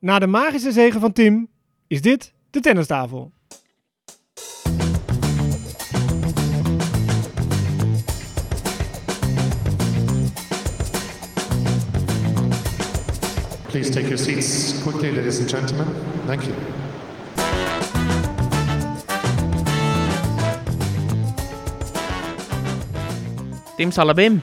Na 0.00 0.18
de 0.18 0.26
magische 0.26 0.72
zegen 0.72 1.00
van 1.00 1.12
Tim 1.12 1.48
is 1.86 2.02
dit 2.02 2.32
de 2.50 2.60
tennistafel. 2.60 3.32
Please 13.66 13.90
take 13.90 14.06
your 14.06 14.18
seats 14.18 14.82
quickly, 14.82 15.14
ladies 15.14 15.40
and 15.40 15.50
gentlemen. 15.50 15.86
Thank 16.26 16.42
you. 16.42 16.54
Tim 23.76 23.90
Salabim. 23.90 24.42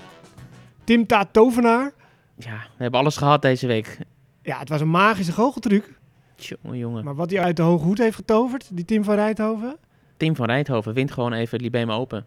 Tim 0.84 1.06
Taat 1.06 1.34
Tovenaar. 1.34 1.94
Ja, 2.36 2.68
we 2.78 2.84
hebben 2.84 3.00
alles 3.00 3.18
gehad 3.18 3.42
deze 3.42 3.68
week. 3.68 3.98
Ja, 4.46 4.60
het 4.60 4.70
was 4.70 4.82
een 4.82 4.90
magische 4.90 5.32
goocheltruc. 5.32 5.94
Jongen. 6.72 7.04
Maar 7.04 7.16
wat 7.16 7.30
hij 7.32 7.40
uit 7.40 7.56
de 7.56 7.62
hoge 7.62 7.84
hoed 7.84 7.98
heeft 7.98 8.16
getoverd, 8.16 8.70
die 8.74 8.86
Tim 8.86 9.04
van 9.04 9.16
Rijthoven, 9.16 9.78
Tim 10.18 10.36
van 10.36 10.46
Rijthoven 10.46 10.94
wint 10.94 11.12
gewoon 11.12 11.34
even 11.34 11.52
het 11.52 11.62
Libema 11.62 11.94
Open. 11.94 12.26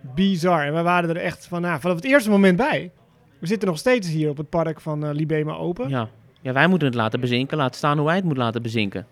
bizar. 0.00 0.66
En 0.66 0.74
we 0.74 0.82
waren 0.82 1.08
er 1.08 1.16
echt 1.16 1.46
van, 1.46 1.60
nou, 1.60 1.80
vanaf 1.80 1.96
het 1.96 2.04
eerste 2.04 2.30
moment 2.30 2.56
bij. 2.56 2.90
We 3.38 3.46
zitten 3.46 3.68
nog 3.68 3.78
steeds 3.78 4.08
hier 4.08 4.30
op 4.30 4.36
het 4.36 4.48
park 4.48 4.80
van 4.80 5.04
eh, 5.04 5.14
Libema 5.14 5.54
Open. 5.54 5.88
Ja. 5.88 5.98
Ja. 5.98 6.08
ja, 6.40 6.52
wij 6.52 6.66
moeten 6.66 6.88
het 6.88 6.96
laten 6.96 7.20
bezinken. 7.20 7.56
Laat 7.56 7.74
staan 7.76 7.96
hoe 7.96 8.06
wij 8.06 8.14
het 8.14 8.24
moeten 8.24 8.42
laten 8.42 8.62
bezinken. 8.62 9.06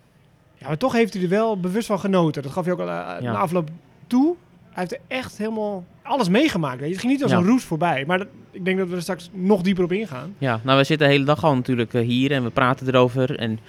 maar 0.61 0.77
toch 0.77 0.93
heeft 0.93 1.13
hij 1.13 1.23
er 1.23 1.29
wel 1.29 1.59
bewust 1.59 1.87
van 1.87 1.99
genoten. 1.99 2.43
Dat 2.43 2.51
gaf 2.51 2.63
hij 2.63 2.73
ook 2.73 2.79
al 2.79 2.89
eh, 2.89 3.21
na 3.21 3.37
afloop 3.37 3.69
toe. 4.07 4.35
Hij 4.75 4.83
heeft 4.87 4.91
er 4.91 5.17
echt 5.17 5.37
helemaal 5.37 5.85
alles 6.03 6.29
meegemaakt. 6.29 6.77
Weet 6.79 6.85
je. 6.87 6.91
Het 6.93 7.01
ging 7.01 7.13
niet 7.13 7.23
als 7.23 7.31
Ja. 7.31 7.37
een 7.37 7.45
roes 7.45 7.63
voorbij. 7.63 8.03
Maar 8.07 8.17
dat- 8.17 8.27
ik 8.51 8.65
denk 8.65 8.77
dat 8.77 8.87
we 8.89 8.95
er 8.95 9.01
straks 9.01 9.29
nog 9.33 9.61
dieper 9.61 9.83
op 9.83 9.91
ingaan. 9.91 10.35
Ja, 10.37 10.59
nou, 10.63 10.77
we 10.77 10.83
zitten 10.83 11.07
de 11.07 11.13
hele 11.13 11.25
dag 11.25 11.43
al 11.43 11.55
natuurlijk 11.55 11.93
eh, 11.93 12.01
hier 12.05 12.31
en 12.31 12.43
we 12.43 12.49
praten 12.49 12.87
erover. 12.87 13.39
En 13.39 13.59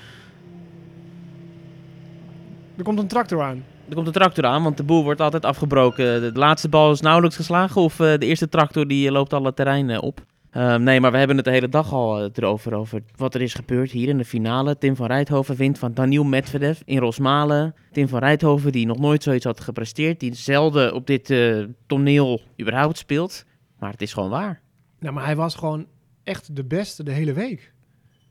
Er 2.76 2.84
komt 2.84 2.98
een 2.98 3.06
tractor 3.06 3.42
aan. 3.42 3.64
er 3.88 3.94
komt 3.94 4.06
een 4.06 4.12
tractor 4.12 4.44
aan, 4.44 4.62
want 4.62 4.76
de 4.76 4.82
boel 4.82 5.02
wordt 5.04 5.20
altijd 5.20 5.44
afgebroken. 5.44 6.20
De 6.34 6.38
laatste 6.38 6.68
bal 6.68 6.92
is 6.92 7.00
nauwelijks 7.00 7.36
geslagen 7.36 7.80
of 7.80 8.00
eh, 8.00 8.18
de 8.18 8.26
eerste 8.26 8.48
tractor 8.48 8.86
die 8.88 9.06
eh, 9.06 9.12
loopt 9.12 9.32
alle 9.32 9.54
terrein 9.54 9.90
eh, 9.90 10.02
op. 10.02 10.20
Ehm, 10.56 10.82
nee, 10.82 11.00
maar 11.00 11.12
we 11.12 11.18
hebben 11.18 11.36
het 11.36 11.44
de 11.44 11.50
hele 11.50 11.68
dag 11.68 11.92
al 11.92 12.18
eh, 12.22 12.30
erover, 12.34 12.74
over 12.74 13.02
wat 13.16 13.34
er 13.34 13.42
is 13.42 13.54
gebeurd 13.54 13.90
hier 13.90 14.08
in 14.08 14.18
de 14.18 14.24
finale. 14.24 14.78
Tim 14.78 14.96
van 14.96 15.06
Rijthoven 15.06 15.56
wint 15.56 15.78
van 15.78 15.94
Daniel 15.94 16.24
Medvedev 16.24 16.80
in 16.84 16.98
Rosmalen. 16.98 17.74
Tim 17.92 18.08
van 18.08 18.18
Rijthoven 18.18 18.72
die 18.72 18.86
nog 18.86 18.98
nooit 18.98 19.22
zoiets 19.22 19.44
had 19.44 19.60
gepresteerd, 19.60 20.20
die 20.20 20.34
zelden 20.34 20.94
op 20.94 21.06
dit 21.06 21.30
eh, 21.30 21.64
toneel 21.86 22.40
überhaupt 22.60 22.98
speelt. 22.98 23.44
Maar 23.78 23.90
het 23.90 24.02
is 24.02 24.12
gewoon 24.12 24.30
waar. 24.30 24.60
Nou, 25.00 25.14
maar 25.14 25.24
hij 25.24 25.36
was 25.36 25.54
gewoon 25.54 25.86
echt 26.24 26.56
de 26.56 26.64
beste 26.64 27.02
de 27.02 27.12
hele 27.12 27.32
week. 27.32 27.72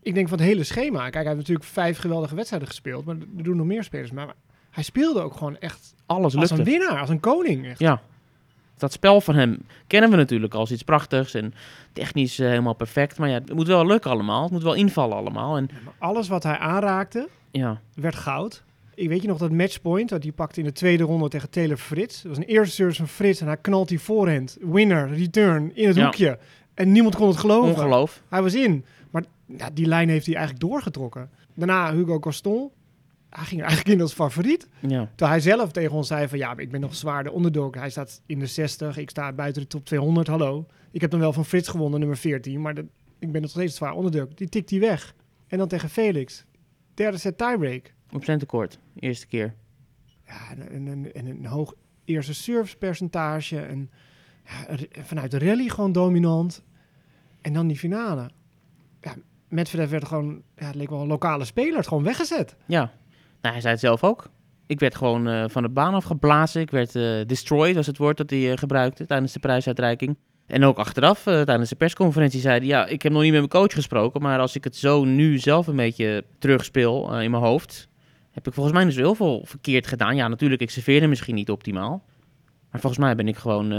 Ik 0.01 0.13
denk 0.13 0.29
van 0.29 0.37
het 0.37 0.47
hele 0.47 0.63
schema. 0.63 0.99
Kijk, 0.99 1.13
hij 1.13 1.23
heeft 1.23 1.37
natuurlijk 1.37 1.65
vijf 1.65 1.97
geweldige 1.97 2.35
wedstrijden 2.35 2.67
gespeeld. 2.67 3.05
Maar 3.05 3.15
er 3.37 3.43
doen 3.43 3.57
nog 3.57 3.65
meer 3.65 3.83
spelers. 3.83 4.11
Maar 4.11 4.33
hij 4.71 4.83
speelde 4.83 5.21
ook 5.21 5.33
gewoon 5.33 5.57
echt 5.57 5.95
Alles 6.05 6.23
als 6.23 6.49
lukte. 6.49 6.55
een 6.57 6.79
winnaar, 6.79 6.99
als 6.99 7.09
een 7.09 7.19
koning. 7.19 7.65
Echt. 7.65 7.79
Ja. 7.79 8.01
Dat 8.77 8.91
spel 8.91 9.21
van 9.21 9.35
hem 9.35 9.57
kennen 9.87 10.09
we 10.09 10.15
natuurlijk 10.15 10.53
als 10.53 10.71
iets 10.71 10.83
prachtigs 10.83 11.33
en 11.33 11.53
technisch 11.93 12.39
eh, 12.39 12.47
helemaal 12.47 12.73
perfect. 12.73 13.17
Maar 13.17 13.29
ja, 13.29 13.33
het 13.33 13.53
moet 13.53 13.67
wel 13.67 13.85
lukken 13.85 14.11
allemaal. 14.11 14.43
Het 14.43 14.51
moet 14.51 14.63
wel 14.63 14.73
invallen 14.73 15.17
allemaal. 15.17 15.57
En 15.57 15.69
alles 15.97 16.27
wat 16.27 16.43
hij 16.43 16.57
aanraakte, 16.57 17.27
ja, 17.51 17.81
werd 17.95 18.15
goud. 18.15 18.63
Ik 18.95 19.07
weet 19.09 19.21
je 19.21 19.27
nog 19.27 19.37
dat 19.37 19.51
matchpoint, 19.51 20.09
dat 20.09 20.23
hij 20.23 20.31
pakte 20.31 20.59
in 20.59 20.65
de 20.65 20.71
tweede 20.71 21.03
ronde 21.03 21.27
tegen 21.29 21.49
Taylor 21.49 21.77
Frits. 21.77 22.21
Dat 22.21 22.29
was 22.35 22.37
een 22.37 22.49
eerste 22.51 22.75
service 22.75 22.97
van 22.99 23.07
Frits 23.07 23.41
en 23.41 23.47
hij 23.47 23.57
knalt 23.57 23.87
die 23.87 23.99
voorhand. 23.99 24.57
Winner, 24.61 25.09
return, 25.13 25.71
in 25.75 25.87
het 25.87 25.95
Ja. 25.95 26.03
hoekje. 26.03 26.37
En 26.73 26.91
niemand 26.91 27.15
kon 27.15 27.27
het 27.27 27.37
geloven. 27.37 27.69
ongeloof. 27.69 28.21
Hij 28.29 28.41
was 28.41 28.55
in. 28.55 28.85
Maar 29.11 29.23
ja, 29.57 29.69
die 29.73 29.85
lijn 29.85 30.09
heeft 30.09 30.25
hij 30.25 30.35
eigenlijk 30.35 30.65
doorgetrokken. 30.65 31.29
Daarna 31.53 31.93
Hugo 31.93 32.19
Coston. 32.19 32.69
Hij 33.29 33.45
ging 33.45 33.61
eigenlijk 33.61 33.89
in 33.95 34.01
als 34.01 34.13
favoriet. 34.13 34.67
Ja. 34.79 35.05
Terwijl 35.07 35.31
hij 35.31 35.39
zelf 35.39 35.71
tegen 35.71 35.95
ons 35.95 36.07
zei 36.07 36.27
van 36.27 36.37
ja, 36.37 36.57
ik 36.57 36.71
ben 36.71 36.81
nog 36.81 36.95
zwaar 36.95 37.23
de 37.23 37.35
underdog. 37.35 37.75
Hij 37.75 37.89
staat 37.89 38.21
in 38.25 38.39
de 38.39 38.45
60, 38.45 38.97
ik 38.97 39.09
sta 39.09 39.33
buiten 39.33 39.61
de 39.61 39.67
top 39.67 39.85
200, 39.85 40.27
hallo. 40.27 40.65
Ik 40.91 41.01
heb 41.01 41.11
dan 41.11 41.19
wel 41.19 41.33
van 41.33 41.45
Frits 41.45 41.67
gewonnen, 41.67 41.99
nummer 41.99 42.17
14, 42.17 42.61
maar 42.61 42.73
dat, 42.73 42.85
ik 43.19 43.31
ben 43.31 43.41
nog 43.41 43.49
steeds 43.49 43.75
zwaar 43.75 43.97
underdog. 43.97 44.33
Die 44.33 44.49
tikt 44.49 44.69
hij 44.69 44.79
weg. 44.79 45.15
En 45.47 45.57
dan 45.57 45.67
tegen 45.67 45.89
Felix. 45.89 46.45
Derde 46.93 47.17
set 47.17 47.37
tiebreak. 47.37 47.93
Op 48.11 48.23
zijn 48.23 48.39
tekort. 48.39 48.79
Eerste 48.99 49.27
keer. 49.27 49.53
Ja, 50.25 50.49
en, 50.49 50.69
en, 50.69 50.87
en, 50.87 51.13
en 51.13 51.25
een 51.27 51.45
hoog 51.45 51.73
eerste 52.05 52.33
servicepercentage. 52.33 53.59
En 53.59 53.89
ja, 54.45 54.77
vanuit 55.03 55.31
de 55.31 55.39
rally 55.39 55.69
gewoon 55.69 55.91
dominant. 55.91 56.63
En 57.41 57.53
dan 57.53 57.67
die 57.67 57.77
finale. 57.77 58.29
Ja, 59.01 59.15
Medvedev 59.47 59.89
werd 59.89 60.05
gewoon, 60.05 60.41
ja, 60.55 60.65
het 60.65 60.75
leek 60.75 60.89
wel 60.89 61.01
een 61.01 61.07
lokale 61.07 61.45
speler, 61.45 61.77
het 61.77 61.87
gewoon 61.87 62.03
weggezet. 62.03 62.55
Ja. 62.65 62.93
Nou, 63.45 63.57
hij 63.57 63.65
zei 63.65 63.73
het 63.73 63.83
zelf 63.83 64.03
ook. 64.03 64.29
Ik 64.67 64.79
werd 64.79 64.95
gewoon 64.95 65.27
eh, 65.27 65.43
van 65.47 65.63
de 65.63 65.69
baan 65.69 65.93
afgeblazen. 65.93 66.61
Ik 66.61 66.71
werd 66.71 66.95
eh, 66.95 67.03
destroyed, 67.27 67.75
was 67.75 67.87
het 67.87 67.97
woord 67.97 68.17
dat 68.17 68.29
hij 68.29 68.51
eh, 68.51 68.57
gebruikte 68.57 69.05
tijdens 69.05 69.33
de 69.33 69.39
prijsuitreiking. 69.39 70.17
En 70.45 70.63
ook 70.63 70.77
achteraf, 70.77 71.23
tijdens 71.23 71.69
de 71.69 71.75
persconferentie, 71.75 72.39
zei 72.39 72.57
hij... 72.57 72.67
Ja, 72.67 72.85
ik 72.85 73.01
heb 73.01 73.11
nog 73.11 73.21
niet 73.21 73.31
met 73.31 73.39
mijn 73.39 73.51
coach 73.51 73.73
gesproken, 73.73 74.21
maar 74.21 74.39
als 74.39 74.55
ik 74.55 74.63
het 74.63 74.75
zo 74.75 75.03
nu 75.03 75.37
zelf 75.37 75.67
een 75.67 75.75
beetje 75.75 76.23
terugspeel 76.39 77.19
in 77.19 77.31
mijn 77.31 77.43
hoofd... 77.43 77.87
heb 78.31 78.47
ik 78.47 78.53
volgens 78.53 78.75
mij 78.75 78.85
dus 78.85 78.95
heel 78.95 79.15
veel 79.15 79.41
verkeerd 79.45 79.87
gedaan. 79.87 80.15
Ja, 80.15 80.27
natuurlijk, 80.27 80.61
ik 80.61 80.69
serveerde 80.69 81.07
misschien 81.07 81.35
niet 81.35 81.49
optimaal. 81.49 82.03
Maar 82.71 82.81
volgens 82.81 83.01
mij 83.01 83.15
ben 83.15 83.27
ik 83.27 83.35
gewoon 83.35 83.69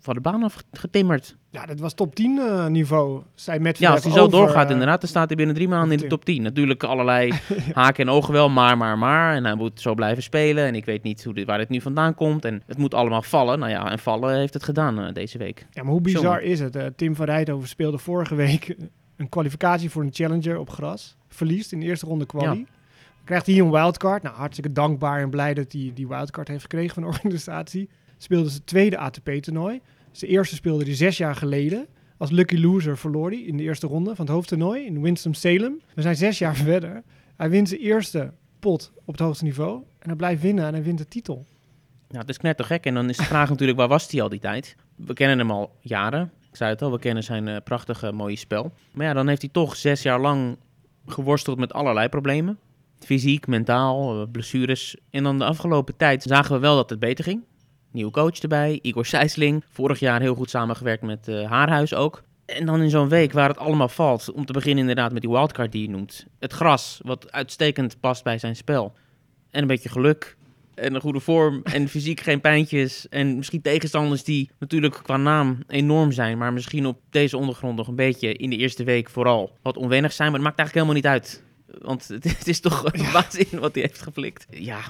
van 0.00 0.14
de 0.14 0.20
baan 0.20 0.42
afgetimmerd. 0.42 1.36
Ja, 1.50 1.66
dat 1.66 1.80
was 1.80 1.94
top 1.94 2.14
10 2.14 2.38
eh, 2.38 2.66
niveau, 2.66 3.22
zei 3.34 3.58
Medvedev 3.58 3.88
Ja, 3.88 3.94
als 3.94 4.04
hij 4.04 4.12
zo 4.12 4.28
doorgaat 4.28 4.66
eh, 4.66 4.70
inderdaad, 4.70 5.00
dan 5.00 5.08
staat 5.08 5.26
hij 5.26 5.36
binnen 5.36 5.54
drie 5.54 5.68
maanden 5.68 5.96
in 5.96 6.02
de 6.02 6.06
top 6.08 6.24
10. 6.24 6.42
Natuurlijk 6.42 6.82
allerlei 6.82 7.32
haken 7.72 8.06
en 8.06 8.12
ogen 8.12 8.32
wel, 8.32 8.48
maar, 8.48 8.76
maar, 8.76 8.98
maar. 8.98 9.34
En 9.34 9.44
hij 9.44 9.54
moet 9.54 9.80
zo 9.80 9.94
blijven 9.94 10.22
spelen. 10.22 10.66
En 10.66 10.74
ik 10.74 10.84
weet 10.84 11.02
niet 11.02 11.24
hoe 11.24 11.34
dit, 11.34 11.46
waar 11.46 11.58
dit 11.58 11.68
nu 11.68 11.80
vandaan 11.80 12.14
komt. 12.14 12.44
En 12.44 12.62
het 12.66 12.78
moet 12.78 12.94
allemaal 12.94 13.22
vallen. 13.22 13.58
Nou 13.58 13.70
ja, 13.70 13.90
en 13.90 13.98
vallen 13.98 14.36
heeft 14.36 14.54
het 14.54 14.64
gedaan 14.64 15.00
eh, 15.00 15.12
deze 15.12 15.38
week. 15.38 15.66
Ja, 15.70 15.82
maar 15.82 15.92
hoe 15.92 16.00
bizar 16.00 16.42
is 16.42 16.60
het? 16.60 16.78
Tim 16.96 17.14
van 17.14 17.26
Rijthoven 17.26 17.68
speelde 17.68 17.98
vorige 17.98 18.34
week 18.34 18.76
een 19.16 19.28
kwalificatie 19.28 19.90
voor 19.90 20.02
een 20.02 20.12
challenger 20.12 20.58
op 20.58 20.70
gras. 20.70 21.16
Verliest 21.28 21.72
in 21.72 21.80
de 21.80 21.86
eerste 21.86 22.06
ronde 22.06 22.26
quali. 22.26 22.66
Krijgt 23.24 23.46
hij 23.46 23.58
een 23.58 23.70
wildcard. 23.70 24.22
Nou, 24.22 24.36
hartstikke 24.36 24.72
dankbaar 24.72 25.20
en 25.20 25.30
blij 25.30 25.54
dat 25.54 25.72
hij 25.72 25.90
die 25.94 26.08
wildcard 26.08 26.48
heeft 26.48 26.62
gekregen 26.62 26.94
van 26.94 27.02
de 27.02 27.08
organisatie. 27.14 27.88
Speelde 28.22 28.48
zijn 28.48 28.64
tweede 28.64 28.98
ATP-toernooi. 28.98 29.80
Zijn 30.10 30.30
eerste 30.30 30.54
speelde 30.54 30.84
hij 30.84 30.94
zes 30.94 31.16
jaar 31.16 31.34
geleden. 31.34 31.86
Als 32.16 32.30
lucky 32.30 32.56
loser 32.56 32.98
verloor 32.98 33.30
hij 33.30 33.40
in 33.40 33.56
de 33.56 33.62
eerste 33.62 33.86
ronde 33.86 34.14
van 34.14 34.24
het 34.24 34.34
hoofdtoernooi 34.34 34.84
in 34.84 35.02
Winston-Salem. 35.02 35.80
We 35.94 36.02
zijn 36.02 36.16
zes 36.16 36.38
jaar 36.38 36.56
verder. 36.70 37.02
Hij 37.36 37.50
wint 37.50 37.68
zijn 37.68 37.80
eerste 37.80 38.32
pot 38.58 38.92
op 39.04 39.12
het 39.12 39.22
hoogste 39.22 39.44
niveau. 39.44 39.82
En 39.98 40.08
hij 40.08 40.16
blijft 40.16 40.42
winnen 40.42 40.64
en 40.66 40.72
hij 40.72 40.82
wint 40.82 40.98
de 40.98 41.08
titel. 41.08 41.46
Ja, 42.08 42.18
het 42.18 42.28
is 42.28 42.36
knettergek. 42.36 42.84
En 42.84 42.94
dan 42.94 43.08
is 43.08 43.16
de 43.16 43.24
vraag 43.24 43.48
natuurlijk, 43.50 43.78
waar 43.78 43.88
was 43.88 44.10
hij 44.10 44.22
al 44.22 44.28
die 44.28 44.40
tijd? 44.40 44.76
We 44.96 45.14
kennen 45.14 45.38
hem 45.38 45.50
al 45.50 45.76
jaren. 45.80 46.32
Ik 46.50 46.56
zei 46.56 46.70
het 46.70 46.82
al, 46.82 46.92
we 46.92 46.98
kennen 46.98 47.24
zijn 47.24 47.48
eh, 47.48 47.56
prachtige, 47.64 48.12
mooie 48.12 48.36
spel. 48.36 48.72
Maar 48.92 49.06
ja, 49.06 49.12
dan 49.12 49.28
heeft 49.28 49.42
hij 49.42 49.50
toch 49.50 49.76
zes 49.76 50.02
jaar 50.02 50.20
lang 50.20 50.56
geworsteld 51.06 51.58
met 51.58 51.72
allerlei 51.72 52.08
problemen. 52.08 52.58
Fysiek, 52.98 53.46
mentaal, 53.46 54.20
eh, 54.20 54.30
blessures. 54.32 54.96
En 55.10 55.22
dan 55.22 55.38
de 55.38 55.44
afgelopen 55.44 55.96
tijd 55.96 56.22
zagen 56.22 56.54
we 56.54 56.60
wel 56.60 56.76
dat 56.76 56.90
het 56.90 56.98
beter 56.98 57.24
ging. 57.24 57.42
Nieuwe 57.90 58.10
coach 58.10 58.38
erbij, 58.38 58.78
Igor 58.82 59.06
Sijsling. 59.06 59.64
Vorig 59.70 59.98
jaar 59.98 60.20
heel 60.20 60.34
goed 60.34 60.50
samengewerkt 60.50 61.02
met 61.02 61.28
eh, 61.28 61.50
Haarhuis 61.50 61.94
ook. 61.94 62.22
En 62.46 62.66
dan 62.66 62.82
in 62.82 62.90
zo'n 62.90 63.08
week 63.08 63.32
waar 63.32 63.48
het 63.48 63.58
allemaal 63.58 63.88
valt, 63.88 64.32
om 64.32 64.44
te 64.44 64.52
beginnen 64.52 64.78
inderdaad 64.78 65.12
met 65.12 65.22
die 65.22 65.30
wildcard 65.30 65.72
die 65.72 65.82
je 65.82 65.88
noemt. 65.88 66.26
Het 66.38 66.52
gras, 66.52 67.00
wat 67.04 67.32
uitstekend 67.32 68.00
past 68.00 68.24
bij 68.24 68.38
zijn 68.38 68.56
spel. 68.56 68.92
En 69.50 69.60
een 69.60 69.66
beetje 69.66 69.88
geluk 69.88 70.36
en 70.74 70.94
een 70.94 71.00
goede 71.00 71.20
vorm 71.20 71.60
en 71.74 71.88
fysiek 71.88 72.20
geen 72.20 72.40
pijntjes. 72.40 73.08
En 73.08 73.36
misschien 73.36 73.62
tegenstanders 73.62 74.24
die 74.24 74.50
natuurlijk 74.58 75.00
qua 75.02 75.16
naam 75.16 75.58
enorm 75.66 76.12
zijn, 76.12 76.38
maar 76.38 76.52
misschien 76.52 76.86
op 76.86 77.00
deze 77.10 77.36
ondergrond 77.36 77.76
nog 77.76 77.88
een 77.88 77.94
beetje 77.94 78.32
in 78.32 78.50
de 78.50 78.56
eerste 78.56 78.84
week 78.84 79.10
vooral 79.10 79.56
wat 79.62 79.76
onwennig 79.76 80.12
zijn. 80.12 80.30
Maar 80.30 80.40
het 80.40 80.48
maakt 80.48 80.58
eigenlijk 80.58 80.88
helemaal 80.88 81.12
niet 81.12 81.22
uit. 81.22 81.42
Want 81.82 82.08
het, 82.08 82.48
is 82.48 82.60
toch 82.60 82.82
waanzin 83.12 83.60
wat 83.60 83.74
hij 83.74 83.82
heeft 83.82 84.02
geflikt. 84.02 84.46
Ja, 84.50 84.80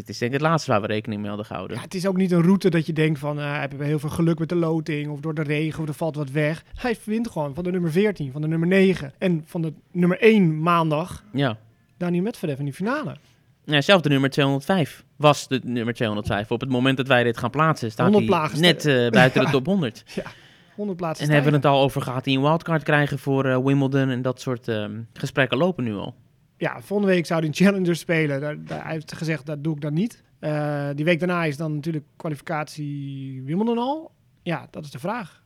dit 0.00 0.08
is 0.08 0.18
denk 0.18 0.32
ik 0.32 0.40
het 0.40 0.48
laatste 0.48 0.70
waar 0.70 0.80
we 0.80 0.86
rekening 0.86 1.20
mee 1.20 1.28
hadden 1.28 1.46
gehouden. 1.46 1.76
Ja, 1.76 1.82
het 1.82 1.94
is 1.94 2.06
ook 2.06 2.16
niet 2.16 2.32
een 2.32 2.42
route 2.42 2.70
dat 2.70 2.86
je 2.86 2.92
denkt 2.92 3.18
van... 3.18 3.38
eh 3.40 3.58
hebben 3.58 3.78
we 3.78 3.84
heel 3.84 3.98
veel 3.98 4.10
geluk 4.10 4.38
met 4.38 4.48
de 4.48 4.54
loting 4.54 5.10
of 5.10 5.20
door 5.20 5.34
de 5.34 5.42
regen 5.42 5.82
of 5.82 5.88
er 5.88 5.94
valt 5.94 6.16
wat 6.16 6.30
weg. 6.30 6.64
Hij 6.74 6.96
wint 7.04 7.28
gewoon 7.28 7.54
van 7.54 7.64
de 7.64 7.70
nummer 7.70 7.92
14, 7.92 8.32
van 8.32 8.40
de 8.40 8.48
nummer 8.48 8.68
9 8.68 9.12
en 9.18 9.42
van 9.46 9.62
de 9.62 9.72
nummer 9.92 10.20
1 10.20 10.62
maandag. 10.62 11.24
Ja. 11.32 11.58
Daniel 11.96 12.22
Medvedev 12.22 12.58
in 12.58 12.64
die 12.64 12.74
finale. 12.74 13.16
Ja, 13.64 13.80
zelf 13.80 14.00
de 14.00 14.08
nummer 14.08 14.30
205 14.30 15.04
was 15.16 15.48
de 15.48 15.60
nummer 15.64 15.94
205. 15.94 16.50
Op 16.50 16.60
het 16.60 16.70
moment 16.70 16.96
dat 16.96 17.06
wij 17.06 17.22
dit 17.22 17.38
gaan 17.38 17.50
plaatsen, 17.50 17.90
staat 17.90 18.12
100 18.12 18.52
hij 18.52 18.60
net 18.60 18.86
eh, 18.86 19.10
buiten 19.10 19.44
de 19.44 19.50
top 19.56 19.66
100. 19.66 20.04
100 20.76 20.98
plaatsen 20.98 21.26
En 21.26 21.32
hebben 21.32 21.50
we 21.50 21.56
het 21.56 21.66
al 21.66 21.82
over, 21.82 22.02
gaat 22.02 22.24
hij 22.24 22.34
een 22.34 22.42
wildcard 22.42 22.82
krijgen 22.82 23.18
voor 23.18 23.44
eh, 23.44 23.58
Wimbledon? 23.64 24.08
En 24.08 24.22
dat 24.22 24.40
soort 24.40 24.68
ehm, 24.68 25.00
gesprekken 25.12 25.58
lopen 25.58 25.84
nu 25.84 25.94
al. 25.94 26.14
Ja, 26.60 26.80
volgende 26.80 27.12
week 27.12 27.26
zou 27.26 27.40
hij 27.40 27.48
een 27.48 27.54
Challenger 27.54 27.96
spelen. 27.96 28.40
Daar, 28.40 28.64
daar, 28.64 28.82
hij 28.82 28.92
heeft 28.92 29.12
gezegd, 29.12 29.46
dat 29.46 29.64
doe 29.64 29.74
ik 29.74 29.80
dan 29.80 29.94
niet. 29.94 30.22
Eh, 30.38 30.88
die 30.94 31.04
week 31.04 31.18
daarna 31.18 31.44
is 31.44 31.56
dan 31.56 31.74
natuurlijk 31.74 32.04
kwalificatie 32.16 33.42
Wimbledon 33.44 33.78
al. 33.78 34.10
Ja, 34.42 34.68
dat 34.70 34.84
is 34.84 34.90
de 34.90 34.98
vraag. 34.98 35.42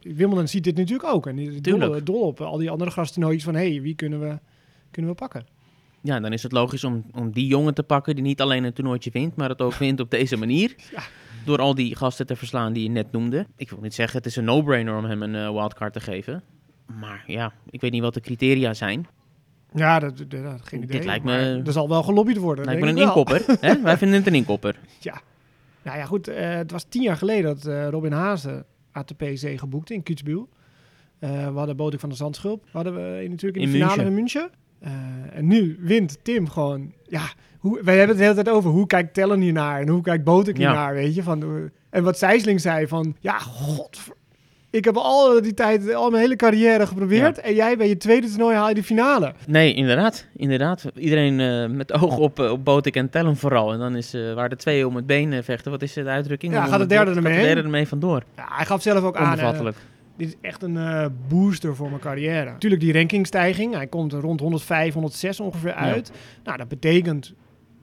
Wimbledon 0.00 0.48
ziet 0.48 0.64
dit 0.64 0.76
natuurlijk 0.76 1.08
ook. 1.08 1.26
En 1.26 1.36
die 1.36 1.50
is 1.50 1.60
dol, 1.60 2.04
dol 2.04 2.20
op 2.20 2.40
al 2.40 2.58
die 2.58 2.70
andere 2.70 2.90
grastoernooitjes 2.90 3.44
van... 3.44 3.54
hé, 3.54 3.70
hey, 3.70 3.80
wie 3.82 3.94
kunnen 3.94 4.20
we 4.20 4.38
kunnen 4.90 5.10
we 5.10 5.16
pakken. 5.16 5.46
Ja, 6.00 6.20
dan 6.20 6.32
is 6.32 6.42
het 6.42 6.52
logisch 6.52 6.84
om, 6.84 7.04
om 7.12 7.32
die 7.32 7.46
jongen 7.46 7.74
te 7.74 7.82
pakken 7.82 8.14
die 8.14 8.24
niet 8.24 8.40
alleen 8.40 8.64
een 8.64 8.72
toernooitje 8.72 9.10
wint, 9.10 9.36
maar 9.36 9.48
het 9.48 9.60
ook 9.60 9.74
wint 9.74 10.00
op 10.00 10.10
deze 10.10 10.36
manier. 10.36 10.74
Ja. 10.92 11.02
Door 11.44 11.58
al 11.58 11.74
die 11.74 11.96
gasten 11.96 12.26
te 12.26 12.36
verslaan 12.36 12.72
die 12.72 12.82
je 12.82 12.88
net 12.88 13.12
noemde. 13.12 13.46
Ik 13.56 13.70
wil 13.70 13.80
niet 13.80 13.94
zeggen, 13.94 14.16
het 14.16 14.26
is 14.26 14.36
een 14.36 14.44
no-brainer 14.44 14.96
om 14.96 15.04
hem 15.04 15.22
een 15.22 15.34
eh, 15.34 15.50
wildcard 15.50 15.92
te 15.92 16.00
geven. 16.00 16.42
Maar 16.86 17.24
ja, 17.26 17.52
ik 17.70 17.80
weet 17.80 17.92
niet 17.92 18.02
wat 18.02 18.14
de 18.14 18.20
criteria 18.20 18.74
zijn. 18.74 19.06
Ja, 19.74 19.98
dat, 19.98 20.16
dat, 20.18 20.30
dat 20.30 20.60
geen 20.62 20.80
Dit 20.80 20.90
idee. 20.90 21.04
lijkt 21.06 21.24
maar 21.24 21.38
me- 21.40 21.62
Er 21.66 21.72
zal 21.72 21.88
wel 21.88 22.02
gelobbyd 22.02 22.36
worden. 22.36 22.64
Lijkt 22.64 22.80
me 22.80 22.88
een 22.88 22.96
inkopper. 22.98 23.44
hè? 23.60 23.80
Wij 23.82 23.96
vinden 23.98 24.18
het 24.18 24.26
een 24.26 24.34
inkopper. 24.34 24.78
Nou 25.82 25.98
ja, 25.98 26.04
goed. 26.04 26.28
eh, 26.28 26.50
het 26.54 26.70
was 26.70 26.84
tien 26.88 27.02
jaar 27.02 27.16
geleden 27.16 27.54
dat 27.54 27.66
eh, 27.66 27.88
Robin 27.88 28.12
Haase 28.12 28.64
ATP-zee 28.92 29.58
geboekt 29.58 29.90
in 29.90 30.02
Kitzbühel. 30.02 30.48
Eh, 31.18 31.30
we 31.30 31.58
hadden 31.58 31.76
Bodek 31.76 32.00
van 32.00 32.08
de 32.08 32.14
Zandschulp. 32.14 32.64
Hadden 32.72 32.94
we 32.94 33.26
natuurlijk 33.28 33.62
in, 33.62 33.62
In 33.62 33.70
de 33.72 33.72
finale 33.88 34.10
München. 34.10 34.50
in 34.80 34.88
München. 34.90 35.32
En 35.32 35.46
nu 35.46 35.76
wint 35.80 36.18
Tim 36.22 36.48
gewoon... 36.48 36.92
Ja, 37.08 37.22
hoe, 37.58 37.80
wij 37.82 37.96
hebben 37.98 38.16
het 38.16 38.18
de 38.18 38.22
hele 38.30 38.42
tijd 38.44 38.56
over 38.56 38.70
hoe 38.70 38.86
kijkt 38.86 39.14
Tellen 39.14 39.40
hiernaar 39.40 39.80
en 39.80 39.88
hoe 39.88 40.02
kijkt 40.02 40.24
Bodek 40.24 40.56
Ja. 40.56 40.66
hiernaar, 40.70 40.94
weet 40.94 41.14
je. 41.14 41.22
Van, 41.22 41.70
en 41.90 42.02
wat 42.02 42.18
Sijsling 42.18 42.60
zei 42.60 42.86
van... 42.88 43.16
Ja, 43.20 43.38
god... 43.38 44.00
Ik 44.72 44.84
heb 44.84 44.96
al 44.96 45.42
die 45.42 45.54
tijd, 45.54 45.94
al 45.94 46.10
mijn 46.10 46.22
hele 46.22 46.36
carrière 46.36 46.86
geprobeerd. 46.86 47.38
En 47.40 47.54
jij 47.54 47.76
bij 47.76 47.88
je 47.88 47.96
tweede 47.96 48.28
toernooi 48.28 48.56
haal 48.56 48.68
je 48.68 48.74
de 48.74 48.82
finale. 48.82 49.32
Nee, 49.46 49.74
inderdaad. 49.74 50.26
inderdaad. 50.36 50.84
Iedereen 50.94 51.40
eh, 51.40 51.76
met 51.76 51.92
oog 51.92 52.18
op, 52.18 52.40
eh, 52.40 52.50
op 52.50 52.64
Botik 52.64 52.96
en 52.96 53.10
Tellen 53.10 53.36
vooral. 53.36 53.72
En 53.72 53.78
dan 53.78 53.96
is 53.96 54.14
eh, 54.14 54.34
waar 54.34 54.48
de 54.48 54.56
twee 54.56 54.86
om 54.86 54.96
het 54.96 55.06
been 55.06 55.44
vechten. 55.44 55.70
Wat 55.70 55.82
is 55.82 55.92
de 55.92 56.04
uitdrukking? 56.04 56.52
Ja, 56.52 56.64
gaat 56.64 56.72
de 56.72 56.78
het 56.78 56.88
derde 56.88 57.14
ermee 57.14 57.36
de 57.36 57.42
derde 57.42 57.62
ermee 57.62 57.88
vandoor. 57.88 58.22
Ja, 58.36 58.46
hij 58.48 58.66
gaf 58.66 58.82
zelf 58.82 59.04
ook 59.04 59.16
aan... 59.16 59.74
Dit 60.16 60.28
is 60.28 60.34
echt 60.40 60.62
een 60.62 60.78
booster 61.28 61.76
voor 61.76 61.88
mijn 61.88 62.00
carrière. 62.00 62.50
Natuurlijk 62.50 62.82
die 62.82 62.92
rankingstijging. 62.92 63.74
Hij 63.74 63.86
komt 63.86 64.12
rond 64.12 64.40
105, 64.40 64.92
106 64.92 65.40
ongeveer 65.40 65.72
uit. 65.72 66.12
Nou, 66.44 66.56
dat 66.56 66.68
betekent 66.68 67.34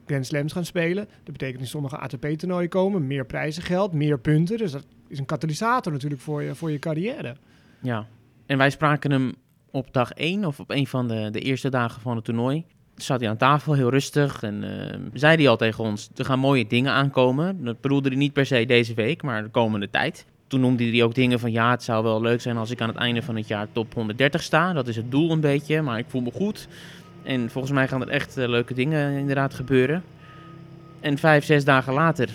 Grand 0.07 0.25
Slams 0.25 0.53
gaan 0.53 0.65
spelen. 0.65 1.07
Dat 1.23 1.31
betekent 1.31 1.61
in 1.61 1.67
sommige 1.67 1.97
ATP-toernooien 1.97 2.69
komen. 2.69 3.07
Meer 3.07 3.25
prijzengeld, 3.25 3.93
meer 3.93 4.19
punten. 4.19 4.57
Dus 4.57 4.71
dat 4.71 4.85
is 5.07 5.19
een 5.19 5.25
katalysator 5.25 5.91
natuurlijk 5.91 6.21
voor 6.21 6.43
je, 6.43 6.55
voor 6.55 6.71
je 6.71 6.79
carrière. 6.79 7.35
Ja. 7.81 8.07
En 8.45 8.57
wij 8.57 8.69
spraken 8.69 9.11
hem 9.11 9.33
op 9.71 9.93
dag 9.93 10.11
1 10.11 10.45
of 10.45 10.59
op 10.59 10.69
een 10.71 10.87
van 10.87 11.07
de, 11.07 11.29
de 11.31 11.39
eerste 11.39 11.69
dagen 11.69 12.01
van 12.01 12.15
het 12.15 12.25
toernooi. 12.25 12.65
Zat 12.95 13.19
hij 13.19 13.29
aan 13.29 13.37
tafel, 13.37 13.73
heel 13.73 13.89
rustig. 13.89 14.43
En 14.43 14.63
eh, 14.63 14.99
zei 15.13 15.35
hij 15.35 15.47
al 15.49 15.57
tegen 15.57 15.83
ons, 15.83 16.09
er 16.15 16.25
gaan 16.25 16.39
mooie 16.39 16.67
dingen 16.67 16.91
aankomen. 16.91 17.63
Dat 17.63 17.81
bedoelde 17.81 18.09
hij 18.09 18.17
niet 18.17 18.33
per 18.33 18.45
se 18.45 18.65
deze 18.65 18.93
week, 18.93 19.23
maar 19.23 19.43
de 19.43 19.49
komende 19.49 19.89
tijd. 19.89 20.25
Toen 20.47 20.59
noemde 20.59 20.89
hij 20.89 21.03
ook 21.03 21.15
dingen 21.15 21.39
van, 21.39 21.51
ja, 21.51 21.71
het 21.71 21.83
zou 21.83 22.03
wel 22.03 22.21
leuk 22.21 22.41
zijn 22.41 22.57
als 22.57 22.71
ik 22.71 22.81
aan 22.81 22.87
het 22.87 22.97
einde 22.97 23.21
van 23.21 23.35
het 23.35 23.47
jaar 23.47 23.67
top 23.71 23.93
130 23.93 24.43
sta. 24.43 24.73
Dat 24.73 24.87
is 24.87 24.95
het 24.95 25.11
doel 25.11 25.31
een 25.31 25.39
beetje, 25.39 25.81
maar 25.81 25.99
ik 25.99 26.05
voel 26.07 26.21
me 26.21 26.31
goed. 26.31 26.67
En 27.27 27.49
volgens 27.49 27.73
mij 27.73 27.87
gaan 27.87 28.01
er 28.01 28.07
echt 28.09 28.37
eh, 28.37 28.47
leuke 28.47 28.73
dingen 28.73 29.17
inderdaad 29.17 29.53
gebeuren. 29.53 30.03
En 30.99 31.17
vijf, 31.17 31.45
zes 31.45 31.65
dagen 31.65 31.93
later 31.93 32.29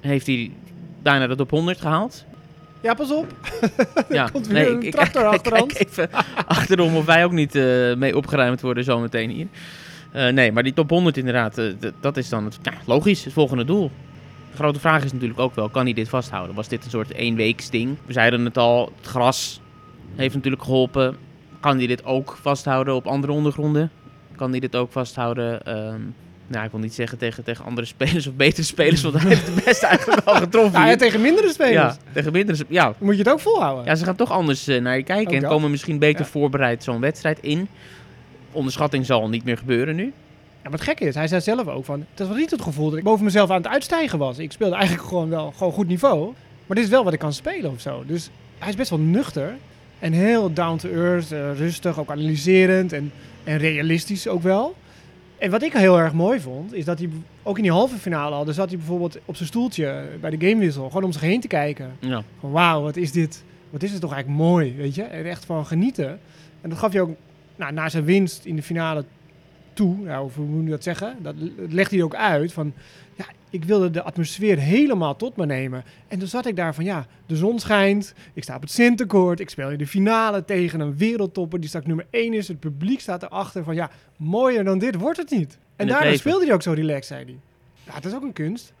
heeft 0.00 0.26
hij 0.26 0.50
bijna 1.02 1.26
de 1.26 1.36
top 1.36 1.50
100 1.50 1.80
gehaald. 1.80 2.24
Ja, 2.80 2.94
pas 2.94 3.10
op. 3.12 3.26
Ja, 4.08 4.28
komt 4.32 4.46
weer 4.46 4.70
een 4.70 4.90
tractor 4.90 5.22
kijk- 5.22 5.34
achter 5.34 5.62
ons. 5.62 5.72
kijk 5.72 5.88
even 5.88 6.08
achterom 6.46 6.96
of 6.96 7.04
wij 7.04 7.24
ook 7.24 7.32
niet 7.32 7.54
eh, 7.54 7.94
mee 7.94 8.16
opgeruimd 8.16 8.60
worden 8.60 8.84
zometeen 8.84 9.30
hier. 9.30 9.46
Eh, 10.12 10.28
nee, 10.28 10.52
maar 10.52 10.62
die 10.62 10.72
top 10.72 10.90
100 10.90 11.16
inderdaad, 11.16 11.58
eh, 11.58 11.66
dat 12.00 12.16
is 12.16 12.28
dan 12.28 12.44
het, 12.44 12.58
ja, 12.62 12.72
logisch, 12.84 13.24
het 13.24 13.32
volgende 13.32 13.64
doel. 13.64 13.90
De 14.50 14.56
grote 14.56 14.80
vraag 14.80 15.04
is 15.04 15.12
natuurlijk 15.12 15.40
ook 15.40 15.54
wel, 15.54 15.68
kan 15.68 15.84
hij 15.84 15.92
dit 15.92 16.08
vasthouden? 16.08 16.54
Was 16.54 16.68
dit 16.68 16.84
een 16.84 16.90
soort 16.90 17.12
éénweeksding? 17.12 17.96
We 18.06 18.12
zeiden 18.12 18.44
het 18.44 18.58
al, 18.58 18.92
het 18.96 19.06
gras 19.06 19.60
heeft 20.14 20.34
natuurlijk 20.34 20.62
geholpen. 20.62 21.16
Kan 21.60 21.76
hij 21.76 21.86
dit 21.86 22.04
ook 22.04 22.38
vasthouden 22.40 22.94
op 22.94 23.06
andere 23.06 23.32
ondergronden? 23.32 23.90
Kan 24.36 24.50
hij 24.50 24.60
dit 24.60 24.76
ook 24.76 24.92
vasthouden... 24.92 25.66
ehm, 25.66 26.00
nou, 26.46 26.64
ik 26.64 26.70
wil 26.70 26.80
niet 26.80 26.94
zeggen 26.94 27.18
tegen, 27.18 27.44
tegen 27.44 27.64
andere 27.64 27.86
spelers 27.96 28.26
of 28.26 28.34
betere 28.34 28.62
spelers, 28.62 29.02
want 29.02 29.14
hij 29.14 29.28
heeft 29.28 29.46
het 29.54 29.64
best 29.64 29.82
eigenlijk 29.82 30.24
wel 30.24 30.34
getroffen. 30.34 30.86
Ja, 30.86 30.96
tegen 30.96 31.20
mindere 31.20 31.52
spelers. 31.52 31.74
ja, 31.74 31.96
tegen 32.12 32.32
mindere 32.32 32.64
Ja, 32.68 32.94
Moet 32.98 33.12
je 33.16 33.22
het 33.22 33.30
ook 33.32 33.40
volhouden. 33.40 33.84
ja, 33.84 33.94
ze 33.94 34.04
gaan 34.04 34.16
toch 34.16 34.30
anders 34.30 34.66
eh, 34.66 34.80
naar 34.80 34.96
je 34.96 35.02
kijken 35.02 35.26
Ook 35.26 35.32
en 35.34 35.40
dat. 35.40 35.50
komen 35.50 35.70
misschien 35.70 35.98
beter 35.98 36.24
Ja. 36.24 36.30
voorbereid 36.30 36.82
zo'n 36.84 37.00
wedstrijd 37.00 37.38
in. 37.40 37.68
Onderschatting 38.52 39.06
zal 39.06 39.28
niet 39.28 39.44
meer 39.44 39.56
gebeuren 39.58 39.96
nu. 39.96 40.02
Ja, 40.62 40.70
maar 40.70 40.78
het 40.78 40.88
gekke 40.88 41.04
is, 41.04 41.14
hij 41.14 41.28
zei 41.28 41.40
zelf 41.40 41.66
ook 41.68 41.84
van... 41.84 42.04
Het 42.14 42.28
was 42.28 42.36
niet 42.36 42.50
het 42.50 42.62
gevoel 42.62 42.88
dat 42.90 42.98
ik 42.98 43.04
boven 43.04 43.24
mezelf 43.24 43.50
aan 43.50 43.56
het 43.56 43.66
uitstijgen 43.66 44.18
was. 44.18 44.38
Ik 44.38 44.52
speelde 44.52 44.74
eigenlijk 44.74 45.08
gewoon 45.08 45.28
wel 45.28 45.52
gewoon 45.56 45.72
goed 45.72 45.88
niveau. 45.88 46.32
Maar 46.66 46.76
dit 46.76 46.84
is 46.84 46.90
wel 46.90 47.04
wat 47.04 47.12
ik 47.12 47.18
kan 47.18 47.32
spelen 47.32 47.70
of 47.70 47.80
zo. 47.80 48.02
Dus 48.06 48.30
hij 48.58 48.68
is 48.68 48.76
best 48.76 48.90
wel 48.90 48.98
nuchter. 48.98 49.54
En 49.98 50.12
heel 50.12 50.52
down 50.52 50.76
to 50.76 50.88
earth, 50.88 51.32
eh, 51.32 51.56
rustig, 51.56 51.98
ook 51.98 52.10
analyserend 52.10 52.92
en, 52.92 53.12
en 53.44 53.58
realistisch 53.58 54.28
ook 54.28 54.42
wel. 54.42 54.74
En 55.38 55.50
wat 55.50 55.62
ik 55.62 55.72
heel 55.72 55.98
erg 55.98 56.12
mooi 56.12 56.40
vond, 56.40 56.72
is 56.72 56.84
dat 56.84 56.98
hij 56.98 57.08
ook 57.42 57.56
in 57.56 57.62
die 57.62 57.72
halve 57.72 57.96
finale 57.96 58.34
al... 58.34 58.44
Dan 58.44 58.54
zat 58.54 58.68
hij 58.68 58.76
bijvoorbeeld 58.78 59.18
op 59.24 59.36
zijn 59.36 59.48
stoeltje 59.48 60.04
bij 60.20 60.30
de 60.30 60.48
gamewissel, 60.48 60.86
gewoon 60.86 61.04
om 61.04 61.12
zich 61.12 61.20
heen 61.20 61.40
te 61.40 61.48
kijken. 61.48 61.96
Ja, 61.98 62.22
Van 62.40 62.50
wauw, 62.50 62.82
wat 62.82 62.96
is 62.96 63.12
dit? 63.12 63.44
Wat 63.70 63.82
is 63.82 63.90
het 63.90 64.00
toch 64.00 64.12
eigenlijk 64.12 64.42
mooi, 64.42 64.74
weet 64.76 64.94
je? 64.94 65.02
Er 65.02 65.26
echt 65.26 65.44
van 65.44 65.66
genieten. 65.66 66.20
En 66.60 66.68
dat 66.68 66.78
gaf 66.78 66.92
je 66.92 67.00
ook 67.00 67.16
nou, 67.56 67.72
na 67.72 67.88
zijn 67.88 68.04
winst 68.04 68.44
in 68.44 68.56
de 68.56 68.62
finale 68.62 69.04
toe. 69.72 69.96
Nou, 69.96 70.24
of 70.24 70.34
hoe 70.34 70.46
moet 70.46 70.64
je 70.64 70.70
dat 70.70 70.82
zeggen? 70.82 71.16
Dat 71.22 71.34
dat 71.56 71.72
legde 71.72 71.96
hij 71.96 72.04
ook 72.04 72.14
uit 72.14 72.52
van... 72.52 72.72
Ja, 73.16 73.24
ik 73.50 73.64
wilde 73.64 73.90
de 73.90 74.02
atmosfeer 74.02 74.58
helemaal 74.58 75.16
tot 75.16 75.36
me 75.36 75.46
nemen. 75.46 75.84
En 76.08 76.18
toen 76.18 76.28
zat 76.28 76.46
ik 76.46 76.56
daar 76.56 76.74
van, 76.74 76.84
ja, 76.84 77.06
de 77.26 77.36
zon 77.36 77.58
schijnt. 77.58 78.14
Ik 78.32 78.42
sta 78.42 78.54
op 78.54 78.60
het 78.60 78.70
Sinterkoord. 78.70 79.40
Ik 79.40 79.50
speel 79.50 79.70
in 79.70 79.78
de 79.78 79.86
finale 79.86 80.44
tegen 80.44 80.80
een 80.80 80.96
wereldtopper 80.96 81.60
die 81.60 81.68
straks 81.68 81.86
nummer 81.86 82.06
1 82.10 82.32
is. 82.32 82.48
Het 82.48 82.60
publiek 82.60 83.00
staat 83.00 83.22
erachter 83.22 83.64
van, 83.64 83.74
ja, 83.74 83.90
mooier 84.16 84.64
dan 84.64 84.78
dit 84.78 84.94
wordt 84.94 85.18
het 85.18 85.30
niet. 85.30 85.58
En 85.76 85.86
daardoor 85.86 86.16
speelde 86.16 86.44
hij 86.44 86.54
ook 86.54 86.62
zo 86.62 86.72
relaxed, 86.72 87.06
zei 87.06 87.24
hij. 87.24 87.38
Ja, 87.84 87.94
dat 87.94 88.04
is 88.04 88.14
ook 88.14 88.22
een 88.22 88.32
kunst. 88.32 88.72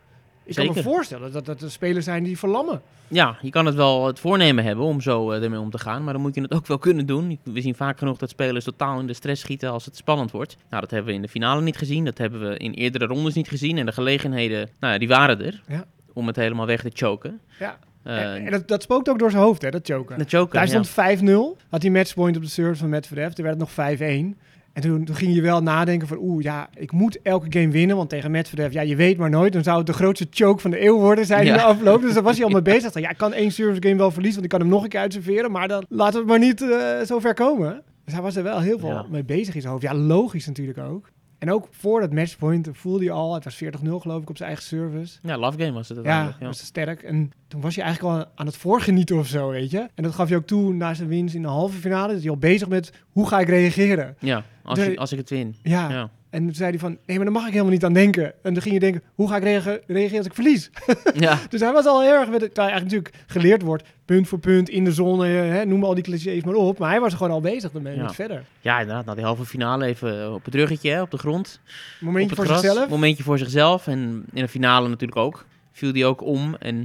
Ik 0.46 0.54
kan 0.54 0.66
me 0.66 0.72
Zeker. 0.72 0.90
voorstellen 0.90 1.32
dat 1.32 1.46
dat 1.46 1.60
er 1.62 1.70
spelers 1.70 2.04
zijn 2.04 2.24
die 2.24 2.38
verlammen. 2.38 2.80
ja, 3.08 3.36
je 3.42 3.50
kan 3.50 3.66
het 3.66 3.74
wel 3.74 4.06
het 4.06 4.20
voornemen 4.20 4.64
hebben 4.64 4.84
om 4.84 5.00
zo 5.00 5.30
eh, 5.30 5.42
ermee 5.42 5.58
om 5.60 5.70
te 5.70 5.78
gaan, 5.78 6.04
maar 6.04 6.12
dan 6.12 6.22
moet 6.22 6.34
je 6.34 6.40
het 6.40 6.52
ook 6.54 6.66
wel 6.66 6.78
kunnen 6.78 7.06
doen. 7.06 7.38
We 7.42 7.60
zien 7.60 7.74
vaak 7.74 7.98
genoeg 7.98 8.16
dat 8.18 8.30
spelers 8.30 8.64
totaal 8.64 9.00
in 9.00 9.06
de 9.06 9.12
stress 9.14 9.40
schieten 9.42 9.70
als 9.70 9.84
het 9.84 9.96
spannend 9.96 10.30
wordt. 10.30 10.56
Nou, 10.70 10.80
dat 10.82 10.90
hebben 10.90 11.08
we 11.10 11.16
in 11.16 11.22
de 11.22 11.28
finale 11.28 11.60
niet 11.62 11.76
gezien, 11.76 12.04
dat 12.04 12.18
hebben 12.18 12.48
we 12.48 12.56
in 12.56 12.72
eerdere 12.72 13.06
rondes 13.06 13.34
niet 13.34 13.48
gezien. 13.48 13.78
En 13.78 13.86
de 13.86 13.92
gelegenheden, 13.92 14.68
nou 14.80 14.92
ja, 14.92 14.98
die 14.98 15.08
waren 15.08 15.44
er 15.44 15.62
Ja. 15.68 15.84
om 16.12 16.26
het 16.26 16.36
helemaal 16.36 16.66
weg 16.66 16.80
te 16.82 16.90
choken. 16.92 17.40
Ja. 17.58 17.78
Eh, 18.02 18.34
en 18.34 18.44
en 18.44 18.50
dat, 18.50 18.68
dat 18.68 18.82
spookt 18.82 19.08
ook 19.08 19.18
door 19.18 19.30
zijn 19.30 19.42
hoofd, 19.42 19.62
hè, 19.62 19.70
dat 19.70 19.86
choken. 19.86 20.18
de 20.18 20.24
choker, 20.28 20.54
Daar 20.54 20.62
ja. 20.68 20.82
stond 20.82 20.88
5-0. 20.88 21.56
Had 21.68 21.82
hij 21.82 21.90
matchpoint 21.90 22.36
op 22.36 22.42
de 22.42 22.48
service 22.48 22.80
van 22.80 22.88
Medvedev. 22.88 23.32
Toen 23.32 23.44
werd 23.44 23.60
het 23.60 23.76
nog 23.76 23.96
5-1. 23.98 24.38
En 24.74 24.82
toen, 24.82 25.04
toen 25.04 25.14
ging 25.16 25.34
je 25.34 25.40
wel 25.42 25.62
nadenken 25.62 26.08
van... 26.08 26.16
Oeh, 26.20 26.42
ja, 26.42 26.68
ik 26.76 26.92
moet 26.92 27.18
elke 27.22 27.46
game 27.48 27.68
winnen. 27.70 27.96
Want 27.96 28.08
tegen 28.08 28.30
Medvedev, 28.30 28.72
ja, 28.72 28.80
je 28.80 28.96
weet 28.96 29.16
maar 29.16 29.30
nooit. 29.30 29.52
Dan 29.52 29.62
zou 29.62 29.78
het 29.78 29.86
de 29.86 29.92
grootste 29.92 30.26
choke 30.30 30.60
van 30.60 30.70
de 30.70 30.84
eeuw 30.84 30.98
worden, 30.98 31.26
zei 31.26 31.38
hij 31.38 31.46
Ja. 31.48 31.52
in 31.54 31.58
de 31.58 31.64
afloop. 31.66 32.00
Dus 32.00 32.14
daar 32.14 32.22
was 32.22 32.36
hij 32.36 32.44
al 32.46 32.50
mee 32.52 32.62
bezig. 32.62 32.82
Dacht, 32.82 32.98
Ja, 33.04 33.10
ik 33.10 33.16
kan 33.16 33.32
één 33.32 33.50
service 33.52 33.82
game 33.82 33.96
wel 33.96 34.10
verliezen, 34.10 34.40
want 34.40 34.52
ik 34.52 34.58
kan 34.58 34.60
hem 34.68 34.76
nog 34.76 34.82
een 34.82 34.88
keer 34.88 35.00
uitserveren. 35.00 35.50
Maar 35.50 35.68
dan 35.68 35.84
laten 35.88 36.12
we 36.12 36.18
het 36.18 36.26
maar 36.28 36.38
niet 36.48 36.62
eh, 36.62 37.00
zo 37.06 37.18
ver 37.18 37.34
komen. 37.34 37.82
Dus 38.04 38.14
hij 38.14 38.22
was 38.22 38.36
er 38.36 38.42
wel 38.42 38.60
heel 38.60 38.78
veel 38.78 38.88
Ja. 38.88 39.06
mee 39.10 39.24
bezig 39.24 39.54
in 39.54 39.60
zijn 39.60 39.72
hoofd. 39.72 39.84
Ja, 39.84 39.94
logisch 39.94 40.46
natuurlijk 40.46 40.78
ook. 40.78 41.10
En 41.44 41.52
ook 41.52 41.68
voor 41.70 42.00
dat 42.00 42.12
matchpoint 42.12 42.68
voelde 42.72 43.04
hij 43.04 43.12
al... 43.12 43.34
Het 43.34 43.44
was 43.44 43.64
40-0 43.64 43.66
geloof 43.82 44.22
ik 44.22 44.30
op 44.30 44.36
zijn 44.36 44.48
eigen 44.48 44.66
service. 44.66 45.18
Ja, 45.22 45.38
love 45.38 45.58
game 45.58 45.72
was 45.72 45.88
het 45.88 45.98
Ja. 46.02 46.36
Ja, 46.40 46.46
was 46.46 46.58
sterk. 46.58 47.02
En 47.02 47.32
toen 47.48 47.60
was 47.60 47.74
je 47.74 47.82
eigenlijk 47.82 48.14
al 48.14 48.26
aan 48.34 48.46
het 48.46 48.56
voorgenieten 48.56 49.18
of 49.18 49.26
zo, 49.26 49.48
weet 49.48 49.70
je. 49.70 49.88
En 49.94 50.02
dat 50.02 50.14
gaf 50.14 50.28
je 50.28 50.36
ook 50.36 50.46
toe 50.46 50.72
na 50.72 50.94
zijn 50.94 51.08
winst 51.08 51.34
in 51.34 51.42
de 51.42 51.48
halve 51.48 51.78
finale. 51.78 52.12
Dat 52.12 52.22
hij 52.22 52.30
al 52.30 52.36
bezig 52.36 52.68
met, 52.68 52.92
hoe 53.10 53.28
ga 53.28 53.40
ik 53.40 53.48
reageren? 53.48 54.16
ja 54.18 54.44
als, 54.64 54.78
je, 54.78 54.96
als 54.96 55.12
ik 55.12 55.18
het 55.18 55.30
win. 55.30 55.56
Ja. 55.62 55.90
Ja. 55.90 56.10
En 56.34 56.44
toen 56.44 56.54
zei 56.54 56.70
hij 56.70 56.78
van, 56.78 56.98
nee, 57.06 57.16
maar 57.16 57.24
daar 57.24 57.34
mag 57.34 57.44
ik 57.46 57.50
helemaal 57.52 57.72
niet 57.72 57.84
aan 57.84 57.92
denken. 57.92 58.24
En 58.42 58.52
dan 58.52 58.62
ging 58.62 58.74
je 58.74 58.80
denken, 58.80 59.02
hoe 59.14 59.28
ga 59.28 59.36
ik 59.36 59.42
reage- 59.42 59.82
reageren 59.86 60.18
als 60.18 60.26
ik 60.26 60.34
verlies? 60.34 60.70
ja. 61.14 61.38
Dus 61.48 61.60
hij 61.60 61.72
was 61.72 61.86
al 61.86 62.02
heel 62.02 62.12
erg, 62.12 62.28
met, 62.30 62.42
eigenlijk 62.58 62.82
natuurlijk 62.82 63.14
geleerd 63.26 63.62
wordt, 63.62 63.84
punt 64.04 64.28
voor 64.28 64.38
punt, 64.38 64.68
in 64.68 64.84
de 64.84 64.92
zone, 64.92 65.26
hè, 65.26 65.64
noem 65.64 65.84
al 65.84 65.94
die 65.94 66.04
clichés 66.04 66.42
maar 66.44 66.54
op. 66.54 66.78
Maar 66.78 66.90
hij 66.90 67.00
was 67.00 67.10
er 67.12 67.16
gewoon 67.18 67.32
al 67.32 67.40
bezig 67.40 67.72
ermee, 67.74 67.96
Ja. 67.96 68.10
verder. 68.12 68.44
ja, 68.60 68.80
inderdaad. 68.80 69.04
Na 69.04 69.14
die 69.14 69.24
halve 69.24 69.44
finale 69.44 69.84
even 69.86 70.34
op 70.34 70.44
het 70.44 70.54
ruggetje, 70.54 70.90
hè, 70.90 71.02
op 71.02 71.10
de 71.10 71.18
grond. 71.18 71.60
Momentje 72.00 72.30
op 72.30 72.36
voor 72.36 72.44
gras. 72.46 72.60
zichzelf. 72.60 72.88
Momentje 72.88 73.22
voor 73.22 73.38
zichzelf. 73.38 73.86
En 73.86 74.24
in 74.32 74.42
de 74.42 74.48
finale 74.48 74.88
natuurlijk 74.88 75.18
ook. 75.20 75.44
Viel 75.72 75.92
die 75.92 76.06
ook 76.06 76.22
om. 76.22 76.56
En 76.58 76.76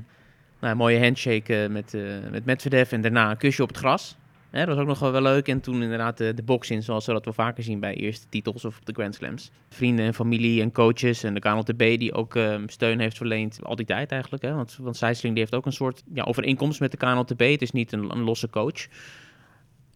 nou, 0.60 0.72
een 0.72 0.78
mooie 0.78 1.00
handshake 1.00 1.64
eh, 1.64 1.70
met, 1.70 1.94
eh 1.94 2.02
met 2.32 2.46
Medvedev. 2.46 2.92
En 2.92 3.02
daarna 3.02 3.30
een 3.32 3.38
kusje 3.38 3.62
op 3.64 3.68
het 3.70 3.78
gras. 3.78 4.16
Hè, 4.50 4.66
dat 4.66 4.68
was 4.68 4.78
ook 4.78 4.88
nog 4.88 5.00
wel 5.00 5.12
wel 5.12 5.22
leuk. 5.22 5.48
En 5.48 5.62
toen 5.62 5.82
inderdaad 5.82 6.18
de, 6.18 6.34
de 6.34 6.44
box 6.44 6.70
in, 6.70 6.84
zoals 6.84 7.06
we 7.06 7.14
dat 7.14 7.26
wel 7.26 7.34
vaker 7.34 7.64
zien 7.64 7.80
bij 7.80 7.96
eerste 7.96 8.26
titels 8.30 8.66
of 8.66 8.78
op 8.78 8.86
de 8.86 8.94
Grand 8.94 9.16
Slams. 9.16 9.52
Vrienden 9.70 10.06
en 10.06 10.14
familie 10.14 10.62
en 10.62 10.72
coaches 10.72 11.24
en 11.24 11.34
de 11.34 11.40
KNLTB 11.40 11.78
die 11.78 12.14
ook 12.14 12.36
eh, 12.36 12.56
steun 12.66 13.00
heeft 13.00 13.18
verleend. 13.18 13.60
Al 13.64 13.76
die 13.76 13.86
tijd 13.86 14.12
eigenlijk. 14.12 14.44
Hè? 14.44 14.54
Want, 14.54 14.78
want 14.82 15.22
die 15.22 15.32
heeft 15.34 15.56
ook 15.56 15.66
een 15.66 15.74
soort 15.74 16.04
ja, 16.14 16.24
overeenkomst 16.24 16.80
met 16.80 16.92
de 16.92 16.98
KNLTB. 16.98 17.40
Het 17.40 17.62
is 17.62 17.72
niet 17.72 17.92
een, 17.92 18.12
een 18.12 18.22
losse 18.22 18.50
coach. 18.50 18.88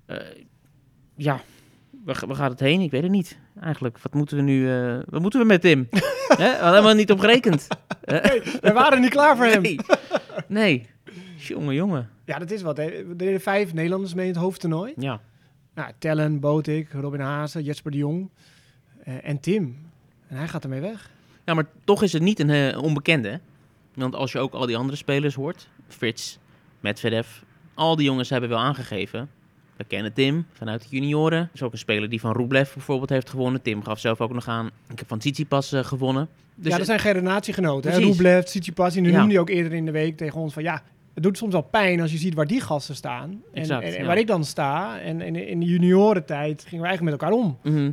Eh, 0.05 0.17
ja, 1.15 1.41
waar, 2.03 2.23
waar 2.27 2.35
gaat 2.35 2.51
het 2.51 2.59
heen? 2.59 2.81
Ik 2.81 2.91
weet 2.91 3.03
het 3.03 3.11
niet. 3.11 3.39
Eigenlijk, 3.61 3.99
wat 3.99 4.13
moeten 4.13 4.37
we 4.37 4.43
nu... 4.43 4.71
eh, 4.71 4.99
wat 5.05 5.21
moeten 5.21 5.39
we 5.39 5.45
met 5.45 5.61
Tim? 5.61 5.87
Hè? 5.91 6.35
We 6.35 6.43
hadden 6.43 6.69
helemaal 6.69 6.93
niet 6.93 7.11
op 7.11 7.19
gerekend. 7.19 7.67
We 8.61 8.71
waren 8.73 9.01
niet 9.01 9.09
klaar 9.09 9.35
voor 9.35 9.45
hem. 9.45 9.61
Nee. 9.61 9.79
nee. 10.47 10.89
Jongen, 11.37 11.75
jongen. 11.75 12.09
Ja, 12.25 12.39
dat 12.39 12.51
is 12.51 12.61
wat. 12.61 12.77
Hè. 12.77 12.83
Er 12.83 13.17
deden 13.17 13.41
vijf 13.41 13.73
Nederlanders 13.73 14.13
mee 14.13 14.25
in 14.27 14.31
het 14.33 14.41
hoofdtoernooi. 14.41 14.93
Ja. 14.97 15.19
Nou, 15.75 15.91
Tellen, 15.97 16.39
Botik, 16.39 16.91
Robin 16.91 17.19
Haase, 17.19 17.63
Jesper 17.63 17.91
de 17.91 17.97
Jong 17.97 18.29
eh, 19.03 19.13
en 19.23 19.39
Tim. 19.39 19.77
En 20.27 20.37
hij 20.37 20.47
gaat 20.47 20.63
ermee 20.63 20.79
weg. 20.81 21.09
Ja, 21.45 21.53
maar 21.53 21.65
toch 21.83 22.03
is 22.03 22.13
het 22.13 22.21
niet 22.21 22.39
een 22.39 22.49
eh, 22.49 22.81
onbekende. 22.83 23.29
hè? 23.29 23.37
Want 23.93 24.15
als 24.15 24.31
je 24.31 24.39
ook 24.39 24.53
al 24.53 24.65
die 24.65 24.77
andere 24.77 24.97
spelers 24.97 25.35
hoort, 25.35 25.67
Frits, 25.87 26.39
Medvedev, 26.79 27.27
al 27.73 27.95
die 27.95 28.05
jongens 28.05 28.29
hebben 28.29 28.49
wel 28.49 28.59
aangegeven. 28.59 29.29
We 29.77 29.83
kennen 29.83 30.13
Tim 30.13 30.45
vanuit 30.51 30.81
de 30.81 30.87
junioren. 30.89 31.39
Dat 31.39 31.49
is 31.53 31.61
ook 31.63 31.71
een 31.71 31.77
speler 31.77 32.09
die 32.09 32.19
van 32.19 32.31
Rublev 32.35 32.73
bijvoorbeeld 32.73 33.09
heeft 33.09 33.29
gewonnen. 33.29 33.61
Tim 33.61 33.83
gaf 33.83 33.99
zelf 33.99 34.21
ook 34.21 34.33
nog 34.33 34.47
aan. 34.47 34.65
Ik 34.89 34.99
heb 34.99 35.07
van 35.07 35.17
Tsitsipas 35.19 35.71
eh, 35.71 35.83
gewonnen. 35.83 36.27
Dus 36.55 36.71
ja, 36.71 36.77
dat 36.77 36.85
zijn 36.85 36.99
generatiegenoten. 36.99 37.91
hè? 37.91 37.97
Rublev, 37.97 38.43
Tsitsipas. 38.43 38.93
Die 38.93 39.03
Ja. 39.03 39.09
noemde 39.17 39.31
hij 39.31 39.39
ook 39.39 39.49
eerder 39.49 39.73
in 39.73 39.85
de 39.85 39.91
week 39.91 40.17
tegen 40.17 40.39
ons 40.39 40.53
van... 40.53 40.63
ja, 40.63 40.83
het 41.13 41.23
doet 41.23 41.37
soms 41.37 41.51
wel 41.51 41.61
pijn 41.61 42.01
als 42.01 42.11
je 42.11 42.17
ziet 42.17 42.33
waar 42.33 42.47
die 42.47 42.61
gasten 42.61 42.95
staan. 42.95 43.29
En, 43.29 43.41
Exact, 43.61 43.83
en, 43.83 43.93
en 43.93 43.99
ja. 44.01 44.05
waar 44.05 44.17
ik 44.17 44.27
dan 44.27 44.43
sta. 44.45 44.99
En, 44.99 45.21
en 45.21 45.35
in 45.35 45.59
de 45.59 45.65
juniorentijd 45.65 46.61
gingen 46.67 46.81
we 46.83 46.87
eigenlijk 46.87 47.01
met 47.01 47.21
elkaar 47.31 47.37
om. 47.45 47.57
Mhm. 47.63 47.91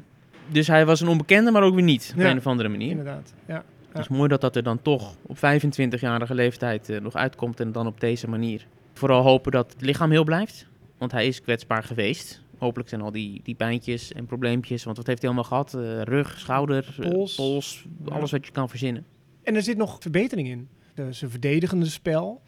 Dus 0.49 0.67
hij 0.67 0.87
was 0.87 1.01
een 1.01 1.09
onbekende, 1.09 1.51
maar 1.51 1.63
ook 1.63 1.75
weer 1.75 1.83
niet. 1.85 2.11
Op 2.15 2.21
Ja. 2.21 2.31
een 2.31 2.37
of 2.39 2.47
andere 2.47 2.69
manier. 2.69 2.91
Inderdaad, 2.91 3.33
ja. 3.47 3.65
Het 3.93 3.99
is 3.99 4.09
mooi 4.09 4.29
dat 4.29 4.41
dat 4.41 4.57
er 4.57 4.63
dan 4.63 4.83
toch 4.83 5.15
op 5.27 5.37
25-jarige 5.37 6.35
leeftijd 6.35 6.89
eh, 6.89 7.01
nog 7.01 7.15
uitkomt 7.15 7.61
en 7.61 7.73
dan 7.73 7.87
op 7.87 8.01
deze 8.01 8.29
manier. 8.29 8.67
Vooral 8.93 9.23
hopen 9.23 9.53
dat 9.53 9.73
het 9.73 9.83
lichaam 9.83 10.11
heel 10.11 10.25
blijft, 10.25 10.67
want 10.99 11.13
hij 11.13 11.27
is 11.27 11.41
kwetsbaar 11.41 11.83
geweest. 11.83 12.43
Hopelijk 12.59 12.89
zijn 12.89 13.01
al 13.01 13.13
die, 13.13 13.41
die 13.45 13.55
pijntjes 13.55 14.13
en 14.13 14.27
probleempjes, 14.27 14.85
want 14.85 14.97
wat 14.97 15.07
heeft 15.07 15.23
hij 15.23 15.31
allemaal 15.31 15.49
gehad? 15.49 15.75
Eh, 15.75 16.03
rug, 16.03 16.39
schouder, 16.39 16.97
eh, 17.01 17.11
Pols. 17.37 17.87
Ja. 18.05 18.13
alles 18.15 18.31
wat 18.31 18.47
je 18.47 18.53
kan 18.53 18.69
verzinnen. 18.69 19.05
En 19.43 19.55
er 19.55 19.63
zit 19.63 19.77
nog 19.77 19.97
verbetering 20.01 20.49
in. 20.49 20.69
De, 20.95 21.13
zijn 21.13 21.31
verdedigende 21.31 21.87
spel 21.87 22.43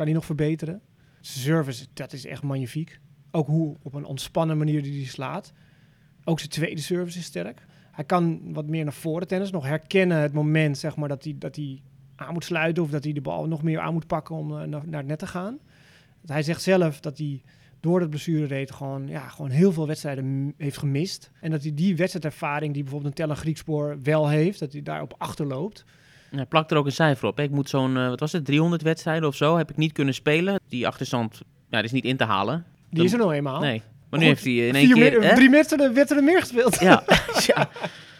kan 0.00 0.08
hij 0.08 0.18
nog 0.18 0.28
verbeteren. 0.28 0.80
Zijn 1.20 1.44
service, 1.44 1.86
dat 1.92 2.12
is 2.12 2.26
echt 2.26 2.42
magnifiek. 2.42 3.00
Ook 3.30 3.46
hoe 3.46 3.76
op 3.82 3.94
een 3.94 4.04
ontspannen 4.04 4.58
manier 4.58 4.82
die 4.82 5.00
hij 5.00 5.08
slaat. 5.08 5.52
Ook 6.24 6.38
zijn 6.38 6.50
tweede 6.50 6.80
service 6.80 7.18
is 7.18 7.24
sterk. 7.24 7.66
Hij 7.92 8.04
kan 8.04 8.52
wat 8.52 8.66
meer 8.66 8.84
naar 8.84 8.92
voren 8.92 9.26
tennis. 9.26 9.50
Nog 9.50 9.64
herkennen 9.64 10.18
het 10.18 10.32
moment 10.32 10.78
zeg 10.78 10.96
maar, 10.96 11.08
dat, 11.08 11.24
hij, 11.24 11.34
dat 11.38 11.56
hij 11.56 11.82
aan 12.16 12.32
moet 12.32 12.44
sluiten. 12.44 12.82
Of 12.82 12.90
dat 12.90 13.04
hij 13.04 13.12
de 13.12 13.20
bal 13.20 13.46
nog 13.46 13.62
meer 13.62 13.80
aan 13.80 13.92
moet 13.92 14.06
pakken 14.06 14.34
om 14.34 14.58
eh, 14.58 14.66
naar, 14.66 14.82
het 14.82 15.06
net 15.06 15.18
te 15.18 15.26
gaan. 15.26 15.58
Hij 16.26 16.42
zegt 16.42 16.62
zelf 16.62 17.00
dat 17.00 17.18
hij 17.18 17.42
door 17.80 18.00
dat 18.00 18.10
blessurereed 18.10 18.70
gewoon, 18.70 19.08
ja, 19.08 19.28
gewoon 19.28 19.50
heel 19.50 19.72
veel 19.72 19.86
wedstrijden 19.86 20.54
heeft 20.56 20.78
gemist. 20.78 21.30
En 21.40 21.50
dat 21.50 21.62
hij 21.62 21.74
die 21.74 21.96
wedstrijdervaring 21.96 22.72
die 22.72 22.82
bijvoorbeeld 22.82 23.10
een 23.10 23.24
Tellen 23.24 23.36
Griekspoor 23.36 24.02
wel 24.02 24.28
heeft. 24.28 24.58
Dat 24.58 24.72
hij 24.72 24.82
daarop 24.82 25.14
achterloopt. 25.18 25.84
Hij 26.30 26.46
plakt 26.46 26.70
er 26.70 26.76
ook 26.76 26.86
een 26.86 26.92
cijfer 26.92 27.28
op. 27.28 27.40
Ik 27.40 27.50
moet 27.50 27.68
zo'n, 27.68 27.96
eh, 27.96 28.08
wat 28.08 28.20
was 28.20 28.32
het, 28.32 28.44
300 28.44 28.82
wedstrijden 28.82 29.28
of 29.28 29.36
zo, 29.36 29.56
heb 29.56 29.70
ik 29.70 29.76
niet 29.76 29.92
kunnen 29.92 30.14
spelen. 30.14 30.60
Die 30.68 30.86
achterstand, 30.86 31.40
ja, 31.68 31.76
die 31.76 31.84
is 31.86 31.92
niet 31.92 32.04
in 32.04 32.16
te 32.16 32.24
halen. 32.24 32.64
Die 32.88 32.96
Dan- 32.96 33.04
is 33.04 33.12
er 33.12 33.18
nog 33.18 33.32
eenmaal. 33.32 33.60
Nee, 33.60 33.82
maar 34.10 34.20
nu 34.20 34.26
heeft 34.26 34.44
hij 34.44 34.52
in 34.68 34.74
één 34.74 34.92
keer... 34.92 35.18
me- 35.20 35.26
hè? 35.26 35.34
drie 35.34 35.50
wedstrijden, 35.50 35.94
wedstrijden 35.94 36.28
meer 36.30 36.40
gespeeld. 36.40 36.80
Ja, 36.80 37.02
ja, 37.46 37.68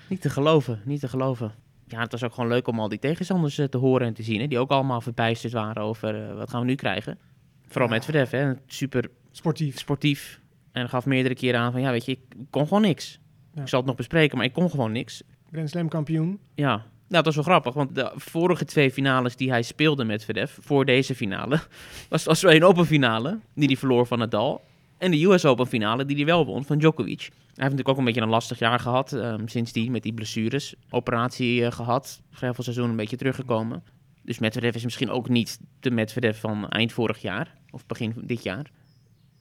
niet 0.08 0.20
te 0.20 0.30
geloven, 0.30 0.80
niet 0.84 1.00
te 1.00 1.08
geloven. 1.08 1.52
Ja, 1.86 2.00
het 2.00 2.12
was 2.12 2.24
ook 2.24 2.34
gewoon 2.34 2.50
leuk 2.50 2.66
om 2.68 2.80
al 2.80 2.88
die 2.88 2.98
tegenstanders 2.98 3.58
eh, 3.58 3.66
te 3.66 3.78
horen 3.78 4.06
en 4.06 4.14
te 4.14 4.22
zien. 4.22 4.40
Hè, 4.40 4.46
die 4.46 4.58
ook 4.58 4.70
allemaal 4.70 5.00
verbijsterd 5.00 5.52
waren 5.52 5.82
over 5.82 6.28
eh, 6.28 6.34
wat 6.36 6.50
gaan 6.50 6.60
we 6.60 6.66
nu 6.66 6.74
krijgen. 6.74 7.18
Vooral 7.66 7.88
Ja. 7.88 7.94
met 7.94 8.06
Medvedev, 8.06 8.30
hè, 8.30 8.52
super 8.66 9.10
Sportief. 9.30 9.78
sportief. 9.78 10.40
En 10.72 10.88
gaf 10.88 11.06
meerdere 11.06 11.34
keren 11.34 11.60
aan 11.60 11.72
van, 11.72 11.80
ja 11.80 11.90
weet 11.90 12.04
je, 12.04 12.12
ik 12.12 12.20
kon 12.50 12.66
gewoon 12.66 12.82
niks. 12.82 13.20
Ja. 13.54 13.62
Ik 13.62 13.68
zal 13.68 13.78
het 13.78 13.88
nog 13.88 13.96
bespreken, 13.96 14.36
maar 14.36 14.46
ik 14.46 14.52
kon 14.52 14.70
gewoon 14.70 14.92
niks. 14.92 15.22
Grand 15.52 15.70
Slam 15.70 15.88
kampioen. 15.88 16.38
Ja, 16.54 16.84
nou, 17.10 17.24
dat 17.24 17.24
was 17.24 17.34
wel 17.34 17.44
grappig, 17.44 17.74
want 17.74 17.94
de 17.94 18.12
vorige 18.14 18.64
twee 18.64 18.90
finales 18.90 19.36
die 19.36 19.50
hij 19.50 19.62
speelde 19.62 20.04
met 20.04 20.26
Medvedev, 20.26 20.56
voor 20.60 20.84
deze 20.84 21.14
finale, 21.14 21.60
was 22.08 22.24
was 22.24 22.42
een 22.42 22.64
Open 22.64 22.86
finale, 22.86 23.38
die 23.54 23.66
hij 23.66 23.76
verloor 23.76 24.06
van 24.06 24.18
Nadal. 24.18 24.64
En 24.98 25.10
de 25.10 25.24
US 25.24 25.44
Open 25.44 25.66
finale, 25.66 26.04
die 26.04 26.16
hij 26.16 26.24
wel 26.24 26.46
won 26.46 26.64
van 26.64 26.78
Djokovic. 26.78 27.20
Hij 27.20 27.28
heeft 27.38 27.56
natuurlijk 27.56 27.88
ook 27.88 27.98
een 27.98 28.04
beetje 28.04 28.20
een 28.20 28.28
lastig 28.28 28.58
jaar 28.58 28.80
gehad, 28.80 29.12
ehm, 29.12 29.46
sindsdien 29.46 29.92
met 29.92 30.02
die 30.02 30.12
blessures. 30.12 30.74
Operatie 30.90 31.64
eh, 31.64 31.72
gehad, 31.72 32.22
gravelseizoen 32.30 32.90
een 32.90 32.96
beetje 32.96 33.16
teruggekomen. 33.16 33.82
Dus 34.22 34.38
Medvedev 34.38 34.74
is 34.74 34.84
misschien 34.84 35.10
ook 35.10 35.28
niet 35.28 35.60
de 35.80 35.90
Medvedev 35.90 36.40
van 36.40 36.68
eind 36.68 36.92
vorig 36.92 37.18
jaar, 37.18 37.58
of 37.70 37.86
begin 37.86 38.14
dit 38.16 38.42
jaar. 38.42 38.70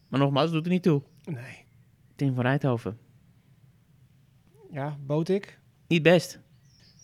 Maar 0.08 0.20
nogmaals, 0.20 0.52
doet 0.52 0.66
er 0.66 0.72
niet 0.72 0.84
toe. 0.84 1.02
Nee. 1.24 1.66
Tim 2.16 2.36
van 2.36 2.44
Rijthoven. 2.44 2.98
Ja, 4.72 4.98
Botik. 5.06 5.60
Niet 5.88 6.04
best. 6.04 6.40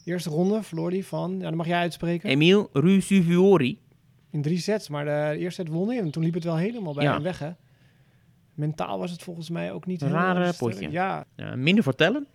Eerste 0.05 0.29
ronde 0.29 0.63
verloor 0.63 0.89
hij 0.91 1.03
van, 1.03 1.35
ja, 1.37 1.43
dat 1.43 1.53
mag 1.53 1.67
jij 1.67 1.79
uitspreken, 1.79 2.29
Emile 2.29 2.69
Rusuvuori. 2.73 3.79
in 4.31 4.41
drie 4.41 4.57
sets. 4.59 4.89
Maar 4.89 5.05
de 5.05 5.37
eerste 5.39 5.61
set 5.61 5.71
won 5.73 5.87
hij 5.87 5.97
en 5.99 6.11
toen 6.11 6.23
liep 6.23 6.33
het 6.33 6.43
wel 6.43 6.57
helemaal 6.57 6.93
bij 6.93 7.03
Ja. 7.03 7.13
hem 7.13 7.23
weg, 7.23 7.39
hè. 7.39 7.49
Mentaal 8.53 8.99
was 8.99 9.11
het 9.11 9.23
volgens 9.23 9.49
mij 9.49 9.71
ook 9.71 9.85
niet 9.85 10.01
Een 10.01 10.09
rare 10.11 10.53
potje. 10.57 10.91
Ja, 10.91 11.25
Ja, 11.35 11.55
minder 11.55 11.83
voor 11.83 11.95
tellen, 11.95 12.27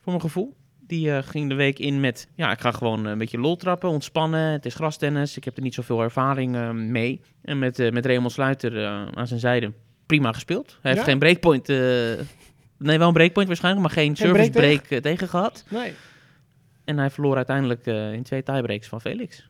voor 0.00 0.12
mijn 0.12 0.20
gevoel. 0.20 0.56
Die 0.80 1.12
eh, 1.12 1.22
ging 1.22 1.48
de 1.48 1.54
week 1.54 1.78
in 1.78 2.00
met, 2.00 2.28
ja, 2.34 2.50
ik 2.52 2.60
ga 2.60 2.70
gewoon 2.72 3.04
een 3.04 3.18
beetje 3.18 3.38
lol 3.38 3.56
trappen, 3.56 3.88
ontspannen. 3.88 4.40
Het 4.52 4.66
is 4.66 4.74
grastennis, 4.74 5.36
ik 5.36 5.44
heb 5.44 5.56
er 5.56 5.62
niet 5.62 5.74
zoveel 5.74 6.02
ervaring 6.02 6.54
eh, 6.56 6.70
mee. 6.70 7.20
En 7.42 7.58
met, 7.58 7.78
eh 7.78 7.92
met 7.92 8.06
Raymond 8.06 8.32
Sluiter 8.32 8.86
aan 9.14 9.26
zijn 9.26 9.40
zijde, 9.40 9.72
prima 10.06 10.32
gespeeld. 10.32 10.78
Hij 10.82 10.92
heeft 10.92 11.04
geen 11.04 11.18
breakpoint, 11.18 11.66
nee 11.68 12.98
wel 12.98 13.06
een 13.08 13.12
breakpoint 13.12 13.48
waarschijnlijk, 13.48 13.86
maar 13.86 13.96
geen, 13.96 14.16
service 14.16 14.50
break 14.50 14.82
break 14.88 15.02
tegen 15.02 15.28
gehad. 15.28 15.64
nee. 15.70 15.92
En 16.88 16.98
hij 16.98 17.10
verloor 17.10 17.36
uiteindelijk 17.36 17.86
eh, 17.86 18.12
in 18.12 18.22
twee 18.22 18.42
tiebreaks 18.42 18.88
van 18.88 19.00
Felix. 19.00 19.48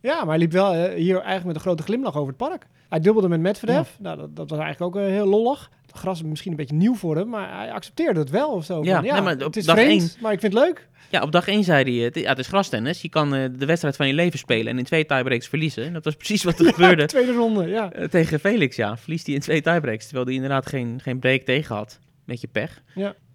Ja, 0.00 0.16
maar 0.18 0.28
hij 0.28 0.38
liep 0.38 0.52
wel 0.52 0.74
eh, 0.74 0.94
hier 0.94 1.14
eigenlijk 1.14 1.44
met 1.44 1.54
een 1.54 1.60
grote 1.60 1.82
glimlach 1.82 2.16
over 2.16 2.28
het 2.28 2.36
park. 2.36 2.66
Hij 2.88 3.00
dubbelde 3.00 3.28
met 3.28 3.40
Medvedev. 3.40 3.88
Nou, 3.98 4.16
dat, 4.16 4.36
dat 4.36 4.50
was 4.50 4.58
eigenlijk 4.58 4.96
ook 4.96 5.02
eh, 5.02 5.08
heel 5.08 5.26
lollig. 5.26 5.70
Het 5.86 5.98
gras 5.98 6.22
is 6.22 6.28
misschien 6.28 6.50
een 6.50 6.56
beetje 6.56 6.76
nieuw 6.76 6.94
voor 6.94 7.16
hem, 7.16 7.28
maar 7.28 7.56
hij 7.56 7.72
accepteerde 7.72 8.20
het 8.20 8.30
wel 8.30 8.50
of 8.50 8.64
zo. 8.64 8.84
Ja, 8.84 8.94
Van, 8.94 9.12
nee, 9.12 9.20
maar 9.20 9.34
op 9.34 9.40
het 9.40 9.56
is 9.56 9.64
dag 9.64 9.76
vreemd, 9.76 10.18
maar 10.20 10.32
ik 10.32 10.40
vind 10.40 10.52
het 10.52 10.62
leuk. 10.62 10.88
Ja, 11.10 11.22
op 11.22 11.32
dag 11.32 11.48
1 11.48 11.64
zei 11.64 11.96
hij, 11.96 12.04
het, 12.04 12.14
ja, 12.14 12.28
het 12.28 12.38
is 12.38 12.46
grastennis. 12.46 13.02
Je 13.02 13.08
kan 13.08 13.30
de 13.30 13.66
wedstrijd 13.66 13.96
van 13.96 14.06
je 14.06 14.14
leven 14.14 14.38
spelen 14.38 14.72
en 14.72 14.78
in 14.78 14.84
twee 14.84 15.06
tiebreaks 15.06 15.48
verliezen. 15.48 15.84
En 15.84 15.92
dat 15.92 16.04
was 16.04 16.16
precies 16.16 16.42
wat 16.42 16.58
er 16.58 16.66
gebeurde. 16.74 17.06
Tweede 17.06 17.32
ronde, 17.32 17.66
ja. 17.66 17.92
Tegen 18.10 18.40
Felix, 18.40 18.76
ja. 18.76 18.96
Verliest 18.96 19.26
hij 19.26 19.34
in 19.34 19.40
twee 19.40 19.62
tiebreaks. 19.62 20.04
Terwijl 20.04 20.26
hij 20.26 20.34
inderdaad 20.34 20.66
geen, 20.66 21.00
geen 21.02 21.18
break 21.18 21.40
tegen 21.40 21.76
had. 21.76 21.98
Beetje 22.24 22.48
pech. 22.48 22.82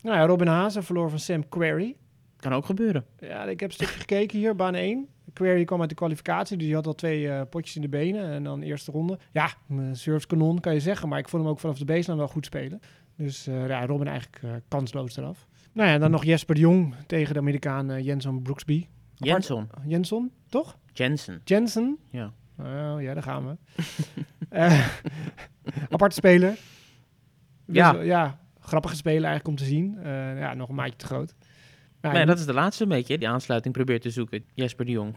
Nou 0.05 0.17
ja, 0.17 0.25
Robin 0.25 0.47
Haase 0.47 0.81
verloor 0.81 1.09
van 1.09 1.19
Sam 1.19 1.49
Querrey. 1.49 1.95
Kan 2.45 2.53
ook 2.53 2.65
gebeuren. 2.65 3.05
Ja, 3.19 3.43
ik 3.43 3.59
heb 3.59 3.69
een 3.69 3.75
stukje 3.75 3.99
gekeken 3.99 4.37
hier, 4.37 4.55
baan 4.55 4.75
1. 4.75 5.07
Query 5.33 5.65
kwam 5.65 5.79
uit 5.79 5.89
de 5.89 5.95
kwalificatie, 5.95 6.57
dus 6.57 6.65
die 6.65 6.75
had 6.75 6.87
al 6.87 6.95
twee 6.95 7.29
eh, 7.29 7.41
potjes 7.49 7.75
in 7.75 7.81
de 7.81 7.89
benen. 7.89 8.31
En 8.31 8.43
dan 8.43 8.61
eerste 8.61 8.91
ronde. 8.91 9.19
Ja, 9.31 9.53
een 9.69 9.95
service 9.95 10.59
kan 10.59 10.73
je 10.73 10.79
zeggen, 10.79 11.09
maar 11.09 11.19
ik 11.19 11.29
vond 11.29 11.43
hem 11.43 11.51
ook 11.51 11.59
vanaf 11.59 11.77
de 11.77 11.85
baseline 11.85 12.17
wel 12.17 12.27
goed 12.27 12.45
spelen. 12.45 12.81
Dus 13.15 13.47
eh, 13.47 13.67
ja, 13.67 13.85
Robin 13.85 14.07
eigenlijk 14.07 14.43
eh, 14.43 14.49
kansloos 14.67 15.17
eraf. 15.17 15.47
Nou 15.73 15.89
ja, 15.89 15.97
dan 15.97 16.11
nog 16.11 16.23
Jesper 16.23 16.55
de 16.55 16.61
Jong 16.61 16.95
tegen 17.07 17.33
de 17.33 17.39
Amerikaan 17.39 17.91
eh, 17.91 18.05
Jenson 18.05 18.41
Brooksby. 18.41 18.87
Jenson. 19.15 19.69
Jenson, 19.85 20.31
toch? 20.49 20.77
Jensen. 20.93 21.41
Jensen? 21.43 21.97
Ja. 22.09 22.33
Oh 22.59 23.01
ja, 23.01 23.13
daar 23.13 23.23
gaan 23.23 23.45
we. 23.47 23.55
Eh, 24.49 24.87
aparte 25.89 26.15
speler. 26.15 26.57
Ja. 27.65 27.91
Dus, 27.91 28.05
ja, 28.05 28.39
grappige 28.59 28.95
speler 28.95 29.23
eigenlijk 29.23 29.47
om 29.47 29.55
te 29.55 29.65
zien. 29.65 29.97
Eh, 29.97 30.39
ja, 30.39 30.53
nog 30.53 30.69
een 30.69 30.75
maatje 30.75 30.95
te 30.95 31.05
groot. 31.05 31.35
Maar 32.11 32.19
ja, 32.19 32.25
dat 32.25 32.39
is 32.39 32.45
de 32.45 32.53
laatste 32.53 32.83
een 32.83 32.89
beetje. 32.89 33.17
Die 33.17 33.29
aansluiting 33.29 33.73
probeert 33.73 34.01
te 34.01 34.09
zoeken. 34.09 34.43
Jesper 34.53 34.85
de 34.85 34.91
Jong. 34.91 35.15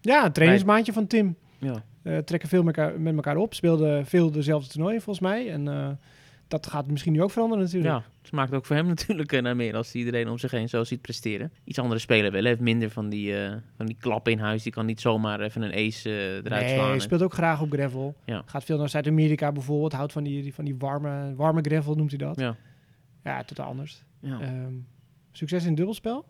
ja, 0.00 0.24
een 0.24 0.32
trainingsmaatje 0.32 0.92
van 0.92 1.06
Tim. 1.06 1.36
Ja. 1.58 1.84
Eh, 2.02 2.18
trekken 2.18 2.48
veel 2.48 2.62
met 2.62 2.76
elkaar, 2.76 3.00
met 3.00 3.14
elkaar 3.14 3.36
op. 3.36 3.54
Speelden 3.54 4.06
veel 4.06 4.30
dezelfde 4.30 4.70
toernooien 4.70 5.02
volgens 5.02 5.26
mij. 5.26 5.50
En 5.50 5.68
eh, 5.68 5.88
dat 6.48 6.66
gaat 6.66 6.86
misschien 6.86 7.12
nu 7.12 7.22
ook 7.22 7.30
veranderen 7.30 7.64
natuurlijk. 7.64 7.94
ja, 7.94 8.04
het 8.22 8.32
maakt 8.32 8.52
ook 8.54 8.66
voor 8.66 8.76
hem 8.76 8.86
natuurlijk 8.94 9.32
eh, 9.32 9.42
naar 9.42 9.56
meer 9.56 9.76
als 9.76 9.92
hij 9.92 10.00
iedereen 10.04 10.28
om 10.28 10.38
zich 10.38 10.50
heen 10.50 10.68
zo 10.68 10.84
ziet 10.84 11.00
presteren. 11.00 11.52
Iets 11.64 11.78
andere 11.78 12.00
spelen 12.00 12.32
wel. 12.32 12.40
Hij 12.40 12.50
heeft 12.50 12.60
minder 12.62 12.90
van 12.90 13.08
die, 13.08 13.34
van 13.76 13.86
die 13.86 13.96
klap 14.00 14.28
in 14.28 14.38
huis. 14.38 14.62
Die 14.62 14.72
kan 14.72 14.86
niet 14.86 15.00
zomaar 15.00 15.40
even 15.40 15.62
een 15.62 15.86
ace 15.86 16.10
eruit 16.44 16.64
nee, 16.64 16.74
slaan. 16.74 16.84
hij 16.84 16.94
En- 16.94 17.00
speelt 17.00 17.22
ook 17.22 17.34
graag 17.34 17.60
op 17.60 17.72
gravel. 17.72 18.14
Ja. 18.24 18.42
Gaat 18.46 18.64
veel 18.64 18.78
naar 18.78 18.88
Zuid-Amerika 18.88 19.52
bijvoorbeeld. 19.52 19.92
Houdt 19.92 20.12
van 20.12 20.22
die, 20.22 20.42
die- 20.42 20.54
van 20.54 20.64
die 20.64 20.74
warme, 20.78 21.34
warme 21.34 21.60
gravel, 21.60 21.94
noemt 21.94 22.10
hij 22.10 22.18
dat. 22.18 22.40
Ja. 22.40 22.56
Ja, 23.24 23.42
totaal 23.44 23.66
anders. 23.66 24.02
Ja. 24.20 24.40
Ehm, 24.40 24.72
succes 25.32 25.64
in 25.64 25.74
dubbelspel. 25.74 26.24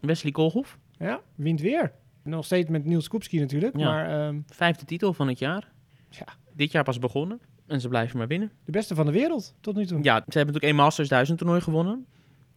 Wesley 0.00 0.32
Koolhof. 0.32 0.78
Ja, 0.98 1.20
wint 1.34 1.60
weer. 1.60 1.92
Nog 2.22 2.44
steeds 2.44 2.68
met 2.70 2.84
Niels 2.84 3.08
Koepski 3.08 3.38
natuurlijk. 3.40 3.76
Ja. 3.76 3.84
Maar 3.84 4.26
ehm, 4.26 4.40
Vijfde 4.46 4.84
titel 4.84 5.12
van 5.12 5.28
het 5.28 5.38
jaar. 5.38 5.72
Ja. 6.10 6.26
Dit 6.52 6.72
jaar 6.72 6.84
pas 6.84 6.98
begonnen. 6.98 7.40
En 7.66 7.80
ze 7.80 7.88
blijven 7.88 8.18
maar 8.18 8.26
winnen. 8.26 8.52
de 8.64 8.72
beste 8.72 8.94
van 8.94 9.06
de 9.06 9.12
wereld 9.12 9.54
tot 9.60 9.76
nu 9.76 9.86
toe. 9.86 9.98
Ja, 9.98 10.02
ze 10.02 10.12
hebben 10.14 10.34
natuurlijk 10.34 10.64
één 10.64 10.74
Masters 10.74 11.08
1000 11.08 11.38
toernooi 11.38 11.60
gewonnen. 11.60 12.06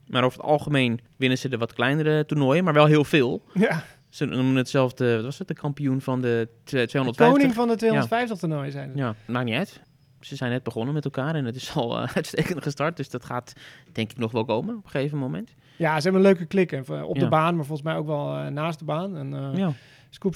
Maar 0.08 0.24
over 0.24 0.38
het 0.40 0.48
algemeen 0.48 1.00
winnen 1.16 1.38
ze 1.38 1.50
de 1.50 1.58
wat 1.58 1.74
kleinere 1.74 2.26
toernooien, 2.26 2.64
maar 2.64 2.74
wel 2.74 2.86
heel 2.86 3.04
veel. 3.04 3.42
Ja, 3.54 3.84
Ze 4.10 4.26
noemen 4.26 4.56
het 4.56 4.70
zelf 4.70 4.94
de, 4.94 5.16
wat 5.16 5.24
was 5.24 5.38
het, 5.40 5.48
de 5.48 5.54
kampioen 5.54 6.02
van 6.02 6.22
de 6.22 6.48
tw- 6.64 6.70
de 6.72 6.86
250. 6.86 7.28
koning 7.28 7.54
van 7.54 7.68
de 7.68 7.76
250 7.76 8.38
toernooi 8.38 8.72
zijn 8.72 8.90
het. 8.90 8.98
Ja, 8.98 9.16
maakt 9.28 9.46
niet 9.46 9.56
uit. 9.56 9.82
Ze 10.27 10.36
zijn 10.36 10.51
net 10.51 10.63
begonnen 10.63 10.93
met 10.93 11.05
elkaar 11.05 11.36
en 11.36 11.46
het 11.46 11.55
is 11.55 11.74
al 11.75 12.00
eh, 12.01 12.07
uitstekend 12.15 12.63
gestart. 12.63 12.98
Dus 12.98 13.10
dat 13.10 13.25
gaat 13.25 13.53
denk 13.91 14.12
ik 14.12 14.17
nog 14.17 14.31
wel 14.31 14.46
komen 14.46 14.77
op 14.77 14.84
een 14.84 14.89
gegeven 14.89 15.17
moment. 15.17 15.53
Ja, 15.77 15.96
ze 15.98 16.01
hebben 16.03 16.22
een 16.22 16.27
leuke 16.27 16.46
klik. 16.46 16.72
hè, 16.72 16.86
van- 16.86 17.03
Op 17.03 17.15
de 17.15 17.22
Ja. 17.22 17.27
baan, 17.29 17.55
maar 17.55 17.65
volgens 17.65 17.88
mij 17.88 17.98
ook 17.98 18.05
wel 18.07 18.36
eh, 18.38 18.48
naast 18.48 18.79
de 18.79 18.86
baan. 18.86 19.17
En, 19.17 19.34
eh 19.34 19.57
Ja. 19.57 19.72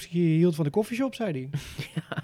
Hield 0.08 0.54
van 0.54 0.64
de 0.64 0.70
koffieshop, 0.70 1.14
zei 1.14 1.30
hij. 1.32 1.50
Ja, 1.94 2.22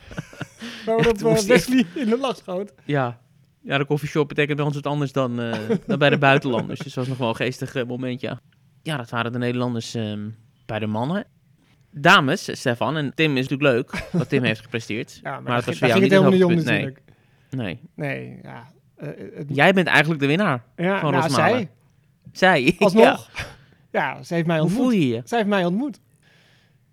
Waarop 0.86 1.20
hij- 1.20 1.46
Wesley 1.46 1.86
in 1.94 2.08
de 2.08 2.18
lach 2.18 2.36
schoot. 2.36 2.72
ja. 2.84 3.20
Ja, 3.62 3.78
de 3.78 3.84
koffieshop 3.84 4.28
betekent 4.28 4.56
bij 4.56 4.66
ons 4.66 4.74
wat 4.74 4.86
anders 4.86 5.12
dan, 5.12 5.36
dan 5.86 5.98
bij 5.98 6.10
de 6.10 6.18
buitenlanders. 6.18 6.78
Dus 6.80 6.86
dat 6.94 6.94
was 6.94 7.08
nog 7.08 7.18
wel 7.18 7.28
een 7.28 7.36
geestig 7.36 7.74
eh, 7.74 7.84
moment, 7.86 8.20
ja. 8.20 8.40
Ja, 8.82 8.96
dat 8.96 9.10
waren 9.10 9.32
de 9.32 9.38
Nederlanders 9.38 9.94
ehm, 9.94 10.28
bij 10.66 10.78
de 10.78 10.86
mannen. 10.86 11.24
Dames, 11.90 12.48
Stefan, 12.58 12.96
en 12.96 13.14
Tim 13.14 13.36
is 13.36 13.48
natuurlijk 13.48 13.74
leuk 13.76 14.08
wat 14.12 14.28
Tim 14.28 14.42
heeft 14.42 14.60
gepresteerd. 14.60 15.20
Ja, 15.22 15.30
maar, 15.30 15.42
Maar 15.42 15.56
het 15.56 15.64
daar 15.64 15.64
was 15.64 15.64
ging- 15.64 15.78
ging 15.78 15.92
het 15.92 16.02
niet 16.02 16.10
helemaal 16.10 16.32
niet 16.32 16.44
om 16.44 16.54
natuurlijk. 16.64 17.00
Nee, 17.50 17.80
Nee, 17.94 18.38
ja. 18.42 18.66
eh, 18.96 19.08
het- 19.34 19.46
jij 19.48 19.72
bent 19.72 19.86
eigenlijk 19.86 20.20
de 20.20 20.26
winnaar. 20.26 20.64
ja, 20.76 21.00
van 21.00 21.10
nou, 21.12 21.22
Rosmalen. 21.22 21.56
zij, 21.58 21.68
Zij. 22.32 22.76
alsnog. 22.78 23.30
Ja. 23.90 24.22
ze 24.22 24.34
heeft 24.34 24.46
mij 24.46 24.56
Ja. 24.56 24.62
Hoe 24.62 24.70
ontmoet. 24.70 24.86
voel 24.90 25.00
je 25.00 25.08
je? 25.08 25.20
Zij 25.24 25.38
heeft 25.38 25.50
mij 25.50 25.64
ontmoet. 25.64 26.00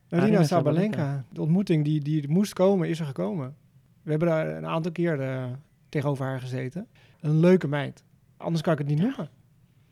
Rina 0.10 0.24
Arina 0.24 0.44
Sabalenka. 0.44 1.24
De 1.32 1.42
ontmoeting 1.42 1.84
die, 1.84 2.02
die 2.02 2.30
moest 2.30 2.54
komen, 2.54 2.90
is 2.90 3.00
er 3.00 3.06
gekomen. 3.06 3.56
We 4.04 4.10
hebben 4.10 4.28
daar 4.28 4.48
een 4.48 4.66
aantal 4.66 4.92
keer 4.92 5.22
eh, 5.22 5.44
tegenover 5.90 6.26
haar 6.26 6.40
gezeten. 6.40 6.88
Een 7.20 7.40
leuke 7.40 7.68
meid. 7.68 8.04
Anders 8.38 8.62
kan 8.64 8.74
ik 8.74 8.80
het 8.80 8.88
niet 8.88 9.00
noemen. 9.00 9.30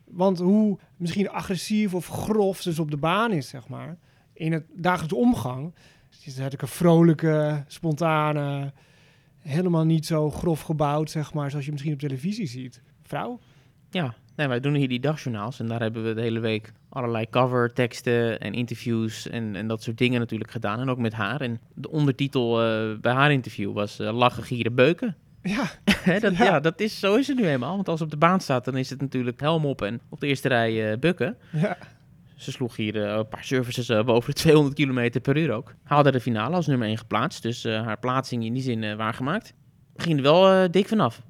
Want 0.06 0.40
hoe 0.40 0.78
misschien 0.98 1.30
agressief 1.30 1.94
of 1.94 2.08
grof 2.08 2.62
ze 2.62 2.70
dus 2.70 2.80
op 2.80 2.92
de 2.92 2.98
baan 2.98 3.32
is, 3.32 3.50
zeg 3.50 3.68
maar. 3.68 3.98
In 4.34 4.52
het 4.52 4.64
dagelijks 4.74 5.14
omgang. 5.16 5.74
Ze 6.10 6.30
is 6.30 6.38
een 6.38 6.68
vrolijke, 6.68 7.64
spontane, 7.68 8.74
helemaal 9.44 9.86
niet 9.86 10.06
zo 10.06 10.32
grof 10.32 10.62
gebouwd, 10.62 11.10
zeg 11.10 11.34
maar, 11.34 11.50
zoals 11.50 11.66
je 11.66 11.72
misschien 11.72 11.94
op 11.94 12.00
televisie 12.00 12.48
ziet. 12.48 12.82
Vrouw? 13.04 13.40
Ja, 13.90 14.14
nee, 14.36 14.48
wij 14.48 14.60
doen 14.60 14.74
hier 14.74 14.88
die 14.88 15.00
dagjournaals 15.00 15.60
en 15.60 15.68
daar 15.68 15.82
hebben 15.82 16.04
we 16.04 16.14
de 16.14 16.22
hele 16.22 16.40
week 16.40 16.72
allerlei 16.90 17.30
coverteksten 17.30 18.40
en 18.40 18.54
interviews 18.54 19.30
en, 19.30 19.56
en 19.56 19.68
dat 19.68 19.84
soort 19.84 19.98
dingen 19.98 20.20
natuurlijk 20.20 20.52
gedaan. 20.52 20.80
En 20.80 20.90
ook 20.90 20.98
met 20.98 21.14
haar. 21.14 21.42
En 21.42 21.60
de 21.74 21.90
ondertitel 21.90 22.62
eh, 22.64 23.00
bij 23.00 23.14
haar 23.14 23.32
interview 23.32 23.74
was 23.74 24.00
eh, 24.00 24.14
lachen, 24.18 24.44
gieren, 24.44 24.76
beuken. 24.76 25.16
Ja, 25.42 25.64
dat, 26.20 26.38
Ja. 26.38 26.44
ja. 26.44 26.60
dat 26.60 26.80
is, 26.80 27.00
zo 27.00 27.16
is 27.16 27.28
het 27.28 27.38
nu 27.38 27.48
eenmaal. 27.48 27.76
Want 27.76 27.90
als 27.90 28.02
op 28.02 28.12
de 28.12 28.18
baan 28.18 28.40
staat, 28.40 28.66
dan 28.66 28.78
is 28.78 28.90
het 28.90 29.02
natuurlijk 29.02 29.40
helm 29.40 29.66
op 29.66 29.82
en 29.82 30.02
op 30.10 30.20
de 30.20 30.28
eerste 30.28 30.48
rij 30.48 30.92
eh, 30.92 31.00
bukken. 31.00 31.38
ja. 31.52 31.78
Ze 32.44 32.52
sloeg 32.52 32.76
hier 32.76 33.04
eh, 33.04 33.16
een 33.18 33.28
paar 33.28 33.44
services 33.44 33.90
eh, 33.90 34.04
boven 34.04 34.34
de 34.34 34.40
200 34.42 34.76
km 34.76 35.20
per 35.22 35.38
uur 35.38 35.52
ook. 35.52 35.74
Haalde 35.84 36.12
de 36.12 36.20
finale 36.20 36.56
als 36.56 36.68
nummer 36.68 36.88
1 36.88 36.98
geplaatst. 36.98 37.42
Dus 37.42 37.66
eh, 37.66 37.82
haar 37.86 38.00
plaatsing 38.00 38.44
in 38.46 38.54
die 38.54 38.64
zin 38.64 38.96
waargemaakt. 38.98 39.54
Ging 39.96 40.18
er 40.18 40.24
wel 40.24 40.72
dik 40.72 40.88
vanaf. 40.88 41.22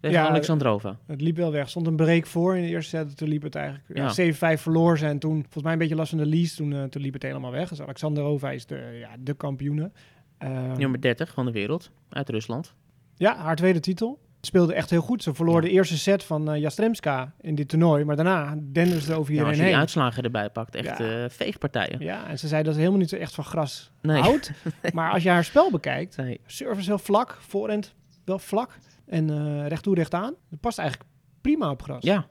Tegen 0.00 0.18
Ja, 0.18 0.28
Alexandrova. 0.28 0.98
Het 1.06 1.20
liep 1.20 1.36
wel 1.36 1.52
weg. 1.52 1.68
Stond 1.68 1.86
een 1.86 1.96
break 1.96 2.26
voor 2.26 2.56
in 2.56 2.62
de 2.62 2.68
eerste 2.68 2.96
set. 2.96 3.16
Toen 3.16 3.28
liep 3.28 3.42
het 3.42 3.54
eigenlijk 3.54 3.86
Ja. 3.96 4.12
ja. 4.16 4.56
7-5 4.56 4.60
verloor 4.60 4.98
ze. 4.98 5.06
En 5.06 5.18
toen, 5.18 5.40
volgens 5.42 5.62
mij 5.62 5.72
een 5.72 5.78
beetje 5.78 5.94
last 5.94 6.08
van 6.10 6.18
de 6.18 6.26
lease. 6.26 6.56
Toen, 6.56 6.88
toen 6.88 7.02
liep 7.02 7.12
het 7.12 7.22
helemaal 7.22 7.50
weg. 7.50 7.68
Dus 7.68 7.80
Alexandrova 7.82 8.50
is 8.50 8.66
de, 8.66 8.96
ja, 9.00 9.08
de 9.20 9.34
kampioene. 9.34 9.90
Ehm, 10.38 10.78
Nummer 10.78 11.00
30 11.00 11.32
van 11.32 11.44
de 11.44 11.52
wereld. 11.52 11.90
Uit 12.08 12.28
Rusland. 12.28 12.74
ja, 13.16 13.36
haar 13.36 13.56
tweede 13.56 13.80
titel. 13.80 14.18
Speelde 14.44 14.74
echt 14.74 14.90
heel 14.90 15.00
goed. 15.00 15.22
Ze 15.22 15.34
verloor 15.34 15.54
Ja. 15.54 15.60
de 15.60 15.70
eerste 15.70 15.98
set 15.98 16.24
van 16.24 16.50
eh 16.50 16.60
Jastremska 16.60 17.32
in 17.40 17.54
dit 17.54 17.68
toernooi. 17.68 18.04
Maar 18.04 18.16
daarna 18.16 18.54
denden 18.62 19.00
ze 19.00 19.14
over 19.14 19.32
Ja, 19.32 19.38
iedereen 19.38 19.46
als 19.48 19.56
je 19.58 19.64
die 19.64 19.76
uitslagen 19.76 20.22
erbij 20.22 20.50
pakt, 20.50 20.74
echt 20.74 20.98
Ja. 20.98 21.22
eh, 21.24 21.30
veegpartijen. 21.30 22.00
Ja, 22.00 22.26
en 22.28 22.38
ze 22.38 22.48
zei 22.48 22.62
dat 22.62 22.72
ze 22.72 22.78
helemaal 22.78 23.00
niet 23.00 23.08
zo 23.08 23.16
echt 23.16 23.34
van 23.34 23.44
gras 23.44 23.90
Nee. 24.02 24.20
houdt. 24.22 24.50
Maar 24.94 25.12
als 25.12 25.22
je 25.22 25.28
haar 25.30 25.44
spel 25.44 25.70
bekijkt, 25.70 26.16
Nee. 26.16 26.40
service 26.46 26.88
heel 26.88 26.98
vlak, 26.98 27.36
voorhand 27.40 27.94
wel 28.24 28.38
vlak. 28.38 28.76
En 29.06 29.30
eh 29.30 29.66
recht 29.68 29.82
toe, 29.82 29.94
recht 29.94 30.14
aan. 30.14 30.34
Dat 30.50 30.60
past 30.60 30.78
eigenlijk 30.78 31.10
prima 31.40 31.70
op 31.70 31.82
gras. 31.82 32.02
Ja. 32.02 32.26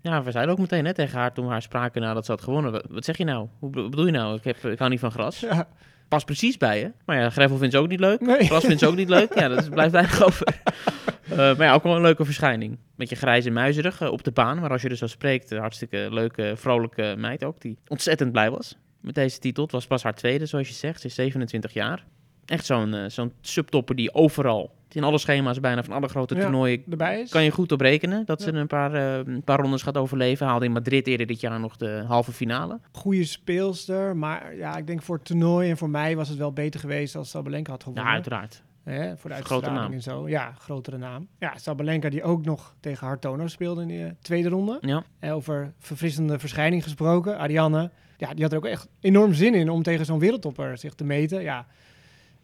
Ja, 0.00 0.22
we 0.22 0.30
zeiden 0.30 0.52
ook 0.54 0.60
meteen 0.60 0.84
hè, 0.84 0.94
tegen 0.94 1.18
haar 1.18 1.32
toen 1.32 1.44
we 1.44 1.50
haar 1.50 1.62
spraken 1.62 2.00
nadat 2.02 2.24
ze 2.24 2.30
had 2.30 2.42
gewonnen. 2.42 2.72
Wat, 2.72 2.84
wat 2.90 3.04
zeg 3.04 3.16
je 3.16 3.24
nou? 3.24 3.48
Hoe 3.58 3.70
be- 3.70 3.88
bedoel 3.88 4.06
je 4.06 4.12
nou? 4.12 4.36
Ik, 4.36 4.44
heb, 4.44 4.64
ik 4.64 4.78
hou 4.78 4.90
niet 4.90 5.00
van 5.00 5.10
gras. 5.10 5.40
Ja. 5.40 5.68
Past 6.08 6.26
precies 6.26 6.56
bij 6.56 6.78
je. 6.80 6.92
Maar 7.04 7.20
ja, 7.20 7.30
Greffel 7.30 7.56
vindt 7.58 7.74
ze 7.74 7.80
ook 7.80 7.88
niet 7.88 8.00
leuk. 8.00 8.20
Nee. 8.20 8.44
Gras 8.46 8.64
vindt 8.64 8.80
ze 8.80 8.86
ook 8.86 8.96
niet 8.96 9.08
leuk. 9.08 9.34
Ja, 9.38 9.48
dat 9.48 9.70
blijft 9.70 9.92
weinig 9.92 10.22
over. 10.24 10.46
Eh, 11.30 11.36
maar 11.36 11.62
ja, 11.62 11.74
ook 11.74 11.82
wel 11.82 11.96
een 11.96 12.02
leuke 12.02 12.24
verschijning. 12.24 12.78
Beetje 12.96 13.16
grijs 13.16 13.44
en 13.46 13.52
muizerig 13.52 14.00
eh, 14.00 14.10
op 14.10 14.24
de 14.24 14.30
baan. 14.32 14.60
Maar 14.60 14.70
als 14.70 14.82
je 14.82 14.88
er 14.88 14.96
zo 14.96 15.06
spreekt, 15.06 15.50
een 15.50 15.58
hartstikke 15.60 16.08
leuke, 16.10 16.52
vrolijke 16.56 17.14
meid 17.18 17.44
ook. 17.44 17.60
Die 17.60 17.78
ontzettend 17.88 18.32
blij 18.32 18.50
was 18.50 18.76
met 19.00 19.14
deze 19.14 19.38
titel. 19.38 19.62
Het 19.62 19.72
was 19.72 19.86
pas 19.86 20.02
haar 20.02 20.14
tweede, 20.14 20.46
zoals 20.46 20.68
je 20.68 20.74
zegt. 20.74 21.00
Ze 21.00 21.06
is 21.06 21.14
27 21.14 21.72
jaar. 21.72 22.04
Echt 22.46 22.66
zo'n 22.66 22.94
eh, 22.94 23.04
zo'n 23.08 23.32
subtopper 23.40 23.94
die 23.96 24.14
overal, 24.14 24.74
in 24.92 25.04
alle 25.04 25.18
schema's 25.18 25.60
bijna 25.60 25.82
van 25.84 25.94
alle 25.94 26.08
grote 26.08 26.34
Ja. 26.34 26.40
toernooien, 26.40 26.82
Erbij 26.90 27.20
is. 27.20 27.30
kan 27.30 27.44
je 27.44 27.50
goed 27.50 27.72
op 27.72 27.80
rekenen 27.80 28.24
dat 28.26 28.42
ze 28.42 28.52
Ja. 28.52 28.58
een 28.58 28.66
paar, 28.66 28.94
een 29.26 29.42
paar 29.44 29.60
rondes 29.60 29.82
gaat 29.82 29.96
overleven. 29.96 30.46
Haalde 30.46 30.64
in 30.64 30.72
Madrid 30.72 31.06
eerder 31.06 31.26
dit 31.26 31.40
jaar 31.40 31.60
nog 31.60 31.76
de 31.76 32.04
halve 32.06 32.32
finale. 32.32 32.80
goede 32.92 33.24
speelster. 33.24 34.16
Maar 34.16 34.56
ja, 34.56 34.76
ik 34.76 34.86
denk 34.86 35.02
voor 35.02 35.16
het 35.16 35.24
toernooi 35.24 35.70
en 35.70 35.76
voor 35.76 35.90
mij 35.90 36.16
was 36.16 36.28
het 36.28 36.38
wel 36.38 36.52
beter 36.52 36.80
geweest 36.80 37.16
als 37.16 37.30
Sabalenka 37.30 37.70
had 37.70 37.80
Ja, 37.80 37.86
gewonnen. 37.86 38.12
uiteraard. 38.12 38.62
Hè, 38.84 39.16
voor 39.16 39.30
de 39.30 39.36
Grote 39.36 39.52
uitstraling 39.66 39.74
naam. 39.82 39.92
en 39.92 40.02
zo. 40.02 40.28
Ja, 40.28 40.52
grotere 40.58 40.98
naam. 40.98 41.28
Ja, 41.38 41.56
Sabalenka 41.58 42.08
die 42.08 42.22
ook 42.22 42.44
nog 42.44 42.74
tegen 42.80 43.06
Hartono 43.06 43.46
speelde 43.46 43.82
in 43.82 43.88
de 43.88 44.04
eh, 44.04 44.10
tweede 44.20 44.48
ronde. 44.48 44.78
Ja, 44.80 45.04
En 45.18 45.32
over 45.32 45.72
verfrissende 45.78 46.38
verschijning 46.38 46.82
gesproken. 46.82 47.38
Ariane, 47.38 47.90
ja, 48.16 48.34
die 48.34 48.42
had 48.42 48.52
er 48.52 48.58
ook 48.58 48.64
echt 48.66 48.88
enorm 49.00 49.32
zin 49.34 49.54
in 49.54 49.68
om 49.70 49.82
tegen 49.82 50.04
zo'n 50.04 50.18
wereldtopper 50.18 50.78
zich 50.78 50.94
te 50.94 51.04
meten. 51.04 51.42
Ja, 51.42 51.66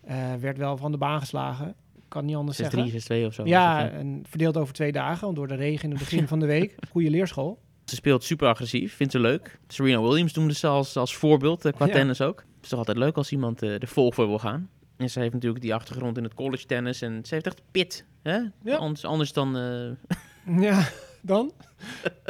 eh, 0.01 0.17
werd 0.41 0.59
wel 0.59 0.77
van 0.77 0.91
de 0.93 0.99
baan 0.99 1.21
geslagen. 1.21 1.75
Kan 2.09 2.25
niet 2.25 2.37
anders 2.37 2.57
6-3, 2.57 2.61
zeggen. 2.91 3.23
6-2 3.23 3.27
of 3.27 3.35
zo. 3.35 3.45
Ja, 3.47 3.83
het, 3.83 3.93
en 3.93 4.23
verdeeld 4.29 4.57
over 4.57 4.75
twee 4.75 4.93
dagen, 4.93 5.25
want 5.25 5.37
door 5.37 5.49
de 5.49 5.55
regen 5.55 5.85
in 5.85 5.91
het 5.91 5.99
begin 5.99 6.29
van 6.29 6.41
de 6.41 6.47
week. 6.47 6.75
Goede 6.91 7.11
leerschool. 7.11 7.59
Ze 7.85 7.95
speelt 7.95 8.25
super 8.25 8.49
agressief, 8.49 8.95
vindt 8.95 9.13
ze 9.13 9.19
leuk. 9.21 9.59
Serena 9.69 10.01
Williams 10.03 10.33
noemde 10.35 10.55
ze 10.55 10.67
als, 10.67 10.97
als 10.97 11.17
voorbeeld 11.17 11.65
eh, 11.65 11.73
qua 11.73 11.87
Ja. 11.87 11.93
tennis 11.93 12.21
ook. 12.21 12.39
Het 12.39 12.63
is 12.63 12.69
toch 12.69 12.79
altijd 12.79 12.97
leuk 12.97 13.17
als 13.17 13.33
iemand 13.33 13.63
eh, 13.63 13.83
er 13.83 13.89
vol 13.89 14.13
voor 14.13 14.27
wil 14.27 14.39
gaan. 14.39 14.69
En 15.01 15.11
ze 15.11 15.21
heeft 15.21 15.33
natuurlijk 15.33 15.63
die 15.63 15.75
achtergrond 15.75 16.17
in 16.17 16.25
het 16.25 16.35
college 16.35 16.67
tennis. 16.67 17.03
En 17.03 17.21
ze 17.25 17.35
heeft 17.35 17.47
echt 17.47 17.61
pit. 17.71 18.05
Hè? 18.23 18.39
Ja. 18.63 18.77
Anders, 18.77 19.05
anders 19.05 19.33
dan... 19.33 19.57
eh, 19.57 20.17
Ja, 20.63 20.89
dan? 21.21 21.53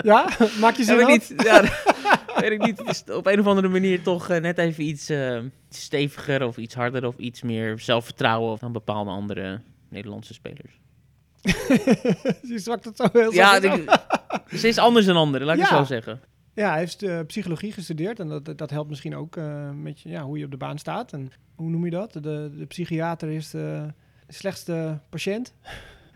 Ja, 0.03 0.29
maak 0.61 0.77
je 0.77 0.85
zin 0.85 1.07
niet. 1.07 1.35
Ja, 1.37 1.63
weet 2.41 2.51
ik 2.51 2.63
niet. 2.65 2.79
Het 2.79 2.89
is 2.89 3.15
op 3.15 3.27
een 3.27 3.41
of 3.41 3.47
andere 3.47 3.69
manier 3.69 4.03
toch 4.03 4.29
eh, 4.29 4.41
net 4.41 4.59
even 4.59 4.85
iets, 4.85 5.09
eh, 5.09 5.39
steviger 5.69 6.47
of 6.47 6.57
iets 6.57 6.75
harder 6.75 7.07
of 7.07 7.17
iets 7.17 7.43
meer 7.43 7.79
zelfvertrouwen 7.79 8.59
dan 8.61 8.73
bepaalde 8.73 9.11
andere 9.11 9.61
Nederlandse 9.89 10.35
spelers. 10.35 10.81
Je 12.53 12.59
zwakt 12.59 12.85
het 12.85 12.97
zo 12.97 13.07
heel 13.13 13.33
Ja, 13.33 13.61
ze 14.57 14.69
is 14.69 14.79
anders 14.79 15.07
dan 15.07 15.17
anderen, 15.17 15.47
laat 15.47 15.57
ik 15.57 15.63
het 15.63 15.71
zo 15.71 15.85
zeggen. 15.85 16.21
Ja, 16.55 16.71
hij 16.71 16.79
heeft 16.79 17.03
eh, 17.03 17.19
psychologie 17.27 17.73
gestudeerd 17.73 18.21
en 18.21 18.29
dat, 18.29 18.59
dat 18.59 18.71
helpt 18.71 18.89
misschien 18.89 19.17
ook 19.17 19.37
eh, 19.37 19.71
met 19.71 20.01
ja, 20.01 20.23
hoe 20.23 20.39
je 20.39 20.45
op 20.45 20.51
de 20.51 20.57
baan 20.57 20.79
staat. 20.79 21.13
En 21.13 21.31
hoe 21.55 21.71
noem 21.71 21.85
je 21.85 21.91
dat? 21.91 22.13
De, 22.13 22.51
de 22.59 22.65
psychiater 22.69 23.31
is 23.31 23.51
de 23.51 23.87
slechtste 24.29 24.99
patiënt. 25.11 25.55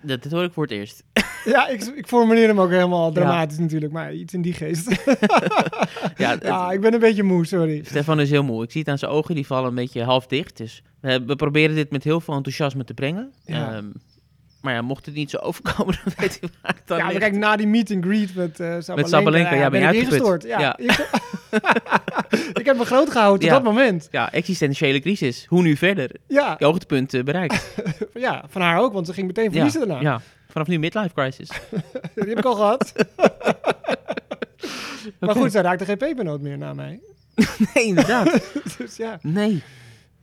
Dat, 0.02 0.24
hoor 0.24 0.44
ik 0.44 0.52
voor 0.52 0.62
het 0.62 0.72
eerst. 0.72 1.02
Ja, 1.44 1.68
ik, 1.68 1.82
ik 1.82 2.06
formuleer 2.06 2.48
hem 2.48 2.60
ook 2.60 2.70
helemaal 2.70 3.12
dramatisch 3.12 3.58
natuurlijk, 3.58 3.92
maar 3.92 4.14
iets 4.14 4.34
in 4.34 4.42
die 4.42 4.52
geest. 4.52 4.88
Ja, 6.16 6.30
het- 6.30 6.42
ja, 6.42 6.72
ik 6.72 6.80
ben 6.80 6.94
een 6.94 7.00
beetje 7.00 7.22
moe, 7.22 7.46
sorry. 7.46 7.82
Stefan 7.84 8.20
is 8.20 8.30
heel 8.30 8.42
moe. 8.44 8.62
Ik 8.62 8.70
zie 8.70 8.80
het 8.80 8.90
aan 8.90 8.98
zijn 8.98 9.10
ogen, 9.10 9.34
die 9.34 9.46
vallen 9.46 9.68
een 9.68 9.74
beetje 9.74 10.02
half 10.02 10.26
dicht. 10.26 10.56
Dus 10.56 10.82
we, 11.00 11.24
we 11.24 11.36
proberen 11.36 11.74
dit 11.74 11.90
met 11.90 12.04
heel 12.04 12.20
veel 12.20 12.34
enthousiasme 12.34 12.84
te 12.84 12.94
brengen. 12.94 13.32
Ja. 13.44 13.74
Ehm, 13.74 13.86
maar 14.64 14.74
ja, 14.74 14.82
mocht 14.82 15.06
het 15.06 15.14
niet 15.14 15.30
zo 15.30 15.36
overkomen, 15.36 15.94
dan 16.04 16.12
weet 16.16 16.38
je 16.40 16.48
waar 16.62 16.74
het 16.74 16.86
dan 16.86 16.98
Ja, 16.98 17.04
maar 17.04 17.14
kijk, 17.14 17.34
na 17.34 17.56
die 17.56 17.66
meet 17.66 17.90
and 17.90 18.04
greet 18.04 18.34
met 18.34 18.60
eh 18.60 18.76
Sabalenka, 18.80 19.16
Sabalenka, 19.16 19.54
ja, 19.54 19.70
ben 19.70 19.80
ik 19.80 19.86
uitgeput. 19.86 20.12
ingestort. 20.12 20.42
Ja, 20.42 20.58
Ja. 20.60 20.78
Ik, 20.78 21.08
ik 22.60 22.66
heb 22.66 22.76
me 22.76 22.84
groot 22.84 23.10
gehouden 23.10 23.40
tot 23.40 23.50
dat 23.50 23.62
moment. 23.62 24.08
Ja, 24.10 24.32
existentiële 24.32 25.00
crisis. 25.00 25.46
Hoe 25.48 25.62
nu 25.62 25.76
verder? 25.76 26.10
Ja, 26.28 26.56
Je 26.58 26.64
hoogtepunt 26.64 27.14
eh, 27.14 27.22
bereikt. 27.22 27.74
ja, 28.14 28.44
van 28.48 28.62
haar 28.62 28.78
ook, 28.80 28.92
want 28.92 29.06
ze 29.06 29.12
ging 29.12 29.26
meteen 29.26 29.52
verliezen 29.52 29.80
ja, 29.80 29.86
daarna. 29.86 30.10
ja, 30.10 30.20
vanaf 30.48 30.66
nu 30.66 30.78
midlife 30.78 31.14
crisis. 31.14 31.48
Die 32.14 32.28
heb 32.28 32.38
ik 32.38 32.44
al 32.44 32.54
gehad. 32.54 32.92
Maar 35.20 35.34
goed, 35.34 35.52
zij 35.52 35.62
raakte 35.62 35.84
geen 35.84 35.96
pepernoot 35.96 36.40
meer 36.40 36.58
na 36.58 36.74
mij. 36.74 37.00
nee, 37.74 37.84
inderdaad. 37.84 38.40
Dus 38.78 38.96
ja. 38.96 39.18
Nee. 39.22 39.62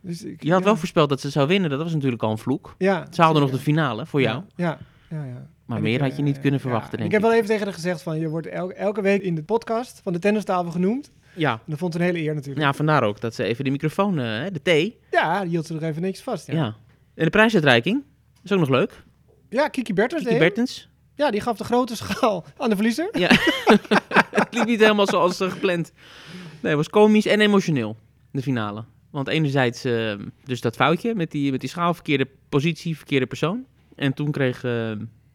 Dus 0.01 0.23
ik, 0.23 0.43
Je 0.43 0.49
had 0.51 0.59
ja. 0.59 0.65
wel 0.65 0.75
voorspeld 0.75 1.09
dat 1.09 1.21
ze 1.21 1.29
zou 1.29 1.47
winnen. 1.47 1.69
Dat 1.69 1.79
was 1.81 1.93
natuurlijk 1.93 2.23
al 2.23 2.31
een 2.31 2.37
vloek. 2.37 2.75
Ja, 2.77 3.07
Ze 3.11 3.21
haalden 3.21 3.41
nog 3.41 3.51
de 3.51 3.57
finale 3.57 4.05
voor 4.05 4.21
jou. 4.21 4.43
Ja, 4.55 4.77
ja, 5.09 5.23
ja. 5.23 5.47
Maar 5.65 5.77
En 5.77 5.83
meer 5.83 5.93
ik, 5.95 6.01
had 6.01 6.15
je 6.15 6.23
niet 6.23 6.35
eh, 6.35 6.41
kunnen 6.41 6.59
verwachten, 6.59 6.91
en 6.91 6.97
denk 6.97 7.07
ik 7.09 7.11
heb 7.11 7.21
wel 7.21 7.33
even 7.33 7.45
tegen 7.47 7.63
haar 7.65 7.73
gezegd 7.73 8.01
van, 8.01 8.19
je 8.19 8.29
wordt 8.29 8.47
el- 8.47 8.71
elke 8.71 9.01
week 9.01 9.21
in 9.21 9.35
de 9.35 9.43
podcast 9.43 9.99
van 10.03 10.13
de 10.13 10.19
tennistafel 10.19 10.71
genoemd. 10.71 11.11
Ja. 11.35 11.51
En 11.51 11.59
dat 11.65 11.77
vond 11.79 11.93
ze 11.93 11.99
een 11.99 12.05
hele 12.05 12.19
eer 12.21 12.33
natuurlijk. 12.33 12.65
ja, 12.65 12.73
vandaar 12.73 13.03
ook 13.03 13.21
dat 13.21 13.35
ze 13.35 13.43
even 13.43 13.63
de 13.63 13.69
microfoon, 13.69 14.19
eh, 14.19 14.43
de 14.53 14.61
thee. 14.61 14.99
Ja, 15.11 15.41
die 15.41 15.49
hield 15.49 15.65
ze 15.65 15.73
nog 15.73 15.81
even 15.81 16.01
niks 16.01 16.21
vast. 16.21 16.47
Ja. 16.47 16.53
Ja, 16.53 16.75
En 17.15 17.23
de 17.23 17.29
prijsuitreiking. 17.29 18.03
is 18.43 18.51
ook 18.51 18.59
nog 18.59 18.69
leuk. 18.69 19.03
ja 19.49 19.67
Kiki 19.67 19.93
Bertens. 19.93 20.23
Kiki. 20.23 20.37
Bertens. 20.37 20.89
Ja, 21.15 21.31
die 21.31 21.41
gaf 21.41 21.57
de 21.57 21.63
grote 21.63 21.95
schaal 21.95 22.45
aan 22.57 22.69
de 22.69 22.75
verliezer. 22.75 23.09
Ja. 23.19 23.29
het 24.31 24.47
liep 24.53 24.65
niet 24.65 24.79
helemaal 24.79 25.07
zoals 25.07 25.39
eh, 25.39 25.51
gepland. 25.51 25.91
Nee, 26.61 26.75
het 26.75 26.75
was 26.75 26.89
komisch 26.89 27.25
en 27.25 27.41
emotioneel, 27.41 27.95
de 28.31 28.41
finale. 28.41 28.83
Want 29.11 29.27
enerzijds 29.27 29.83
eh, 29.83 30.13
dus 30.43 30.61
dat 30.61 30.75
foutje 30.75 31.15
met 31.15 31.31
die, 31.31 31.51
met 31.51 31.59
die 31.59 31.69
schaal, 31.69 31.93
verkeerde 31.93 32.27
positie, 32.49 32.97
verkeerde 32.97 33.25
persoon. 33.25 33.65
En 33.95 34.13
toen 34.13 34.31
kreeg 34.31 34.63
eh, 34.63 34.91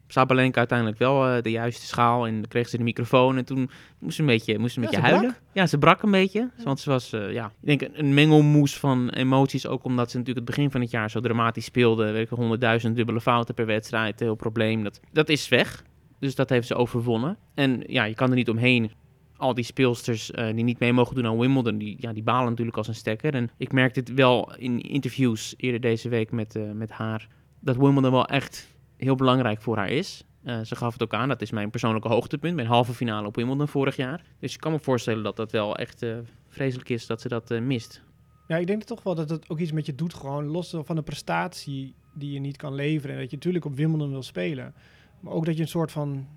Sabalenka 0.07 0.57
uiteindelijk 0.57 0.97
wel 0.97 1.27
eh, 1.27 1.41
de 1.41 1.51
juiste 1.51 1.85
schaal 1.85 2.27
en 2.27 2.47
kreeg 2.47 2.69
ze 2.69 2.77
de 2.77 2.83
microfoon 2.83 3.37
en 3.37 3.45
toen 3.45 3.69
moest 3.99 4.15
ze 4.15 4.21
een 4.21 4.27
beetje, 4.27 4.59
moest 4.59 4.73
ze 4.73 4.79
een 4.79 4.85
Ja, 4.85 4.91
beetje 4.91 5.07
huilen. 5.07 5.35
Ja, 5.53 5.67
ze 5.67 5.77
brak 5.77 6.01
een 6.01 6.11
beetje, 6.11 6.49
want 6.63 6.79
ze 6.79 6.89
was, 6.89 7.13
eh, 7.13 7.33
ja, 7.33 7.51
ik 7.61 7.79
denk 7.79 7.97
een, 7.97 8.13
mengelmoes 8.13 8.77
van 8.77 9.09
emoties, 9.09 9.67
ook 9.67 9.83
omdat 9.83 10.11
ze 10.11 10.17
natuurlijk 10.17 10.47
het 10.47 10.55
begin 10.55 10.71
van 10.71 10.81
het 10.81 10.91
jaar 10.91 11.09
zo 11.09 11.19
dramatisch 11.19 11.65
speelde, 11.65 12.11
weet 12.11 12.29
honderdduizend 12.29 12.95
dubbele 12.95 13.21
fouten 13.21 13.53
per 13.53 13.65
wedstrijd, 13.65 14.19
heel 14.19 14.35
probleem. 14.35 14.83
Dat, 14.83 14.99
dat 15.11 15.29
is 15.29 15.49
weg, 15.49 15.83
dus 16.19 16.35
dat 16.35 16.49
heeft 16.49 16.67
ze 16.67 16.75
overwonnen. 16.75 17.37
En 17.53 17.83
ja, 17.87 18.03
je 18.03 18.15
kan 18.15 18.29
er 18.29 18.35
niet 18.35 18.49
omheen. 18.49 18.91
Al 19.37 19.53
die 19.53 19.63
speelsters 19.63 20.31
eh, 20.31 20.55
die 20.55 20.63
niet 20.63 20.79
mee 20.79 20.93
mogen 20.93 21.15
doen 21.15 21.25
aan 21.25 21.37
Wimbledon, 21.37 21.77
die, 21.77 21.95
ja, 21.99 22.13
die 22.13 22.23
balen 22.23 22.49
natuurlijk 22.49 22.77
als 22.77 22.87
een 22.87 22.95
stekker. 22.95 23.33
En 23.33 23.49
ik 23.57 23.71
merkte 23.71 23.99
het 23.99 24.13
wel 24.13 24.55
in 24.55 24.81
interviews 24.81 25.53
eerder 25.57 25.81
deze 25.81 26.09
week 26.09 26.31
met, 26.31 26.55
eh, 26.55 26.71
met 26.71 26.91
haar, 26.91 27.27
dat 27.59 27.75
Wimbledon 27.75 28.11
wel 28.11 28.25
echt 28.25 28.75
heel 28.97 29.15
belangrijk 29.15 29.61
voor 29.61 29.77
haar 29.77 29.89
is. 29.89 30.23
Eh, 30.43 30.61
ze 30.61 30.75
gaf 30.75 30.93
het 30.93 31.03
ook 31.03 31.13
aan, 31.13 31.27
dat 31.27 31.41
is 31.41 31.51
mijn 31.51 31.69
persoonlijke 31.69 32.07
hoogtepunt, 32.07 32.55
mijn 32.55 32.67
halve 32.67 32.93
finale 32.93 33.27
op 33.27 33.35
Wimbledon 33.35 33.67
vorig 33.67 33.95
jaar. 33.95 34.23
Dus 34.39 34.53
ik 34.53 34.59
kan 34.59 34.71
me 34.71 34.79
voorstellen 34.79 35.23
dat 35.23 35.35
dat 35.35 35.51
wel 35.51 35.75
echt 35.75 36.05
vreselijk 36.49 36.89
is 36.89 37.07
dat 37.07 37.21
ze 37.21 37.27
dat 37.27 37.49
mist. 37.49 38.01
Ja, 38.47 38.57
ik 38.57 38.67
denk 38.67 38.83
toch 38.83 39.03
wel 39.03 39.15
dat 39.15 39.29
het 39.29 39.49
ook 39.49 39.59
iets 39.59 39.71
met 39.71 39.85
je 39.85 39.95
doet, 39.95 40.13
gewoon 40.13 40.45
los 40.45 40.75
van 40.83 40.95
de 40.95 41.01
prestatie 41.01 41.93
die 42.13 42.31
je 42.31 42.39
niet 42.39 42.57
kan 42.57 42.73
leveren. 42.73 43.15
En 43.15 43.21
dat 43.21 43.29
je 43.29 43.35
natuurlijk 43.35 43.65
op 43.65 43.75
Wimbledon 43.75 44.09
wil 44.09 44.23
spelen. 44.23 44.73
Maar 45.19 45.33
ook 45.33 45.45
dat 45.45 45.55
je 45.55 45.61
een 45.61 45.67
soort 45.67 45.91
van 45.91 46.27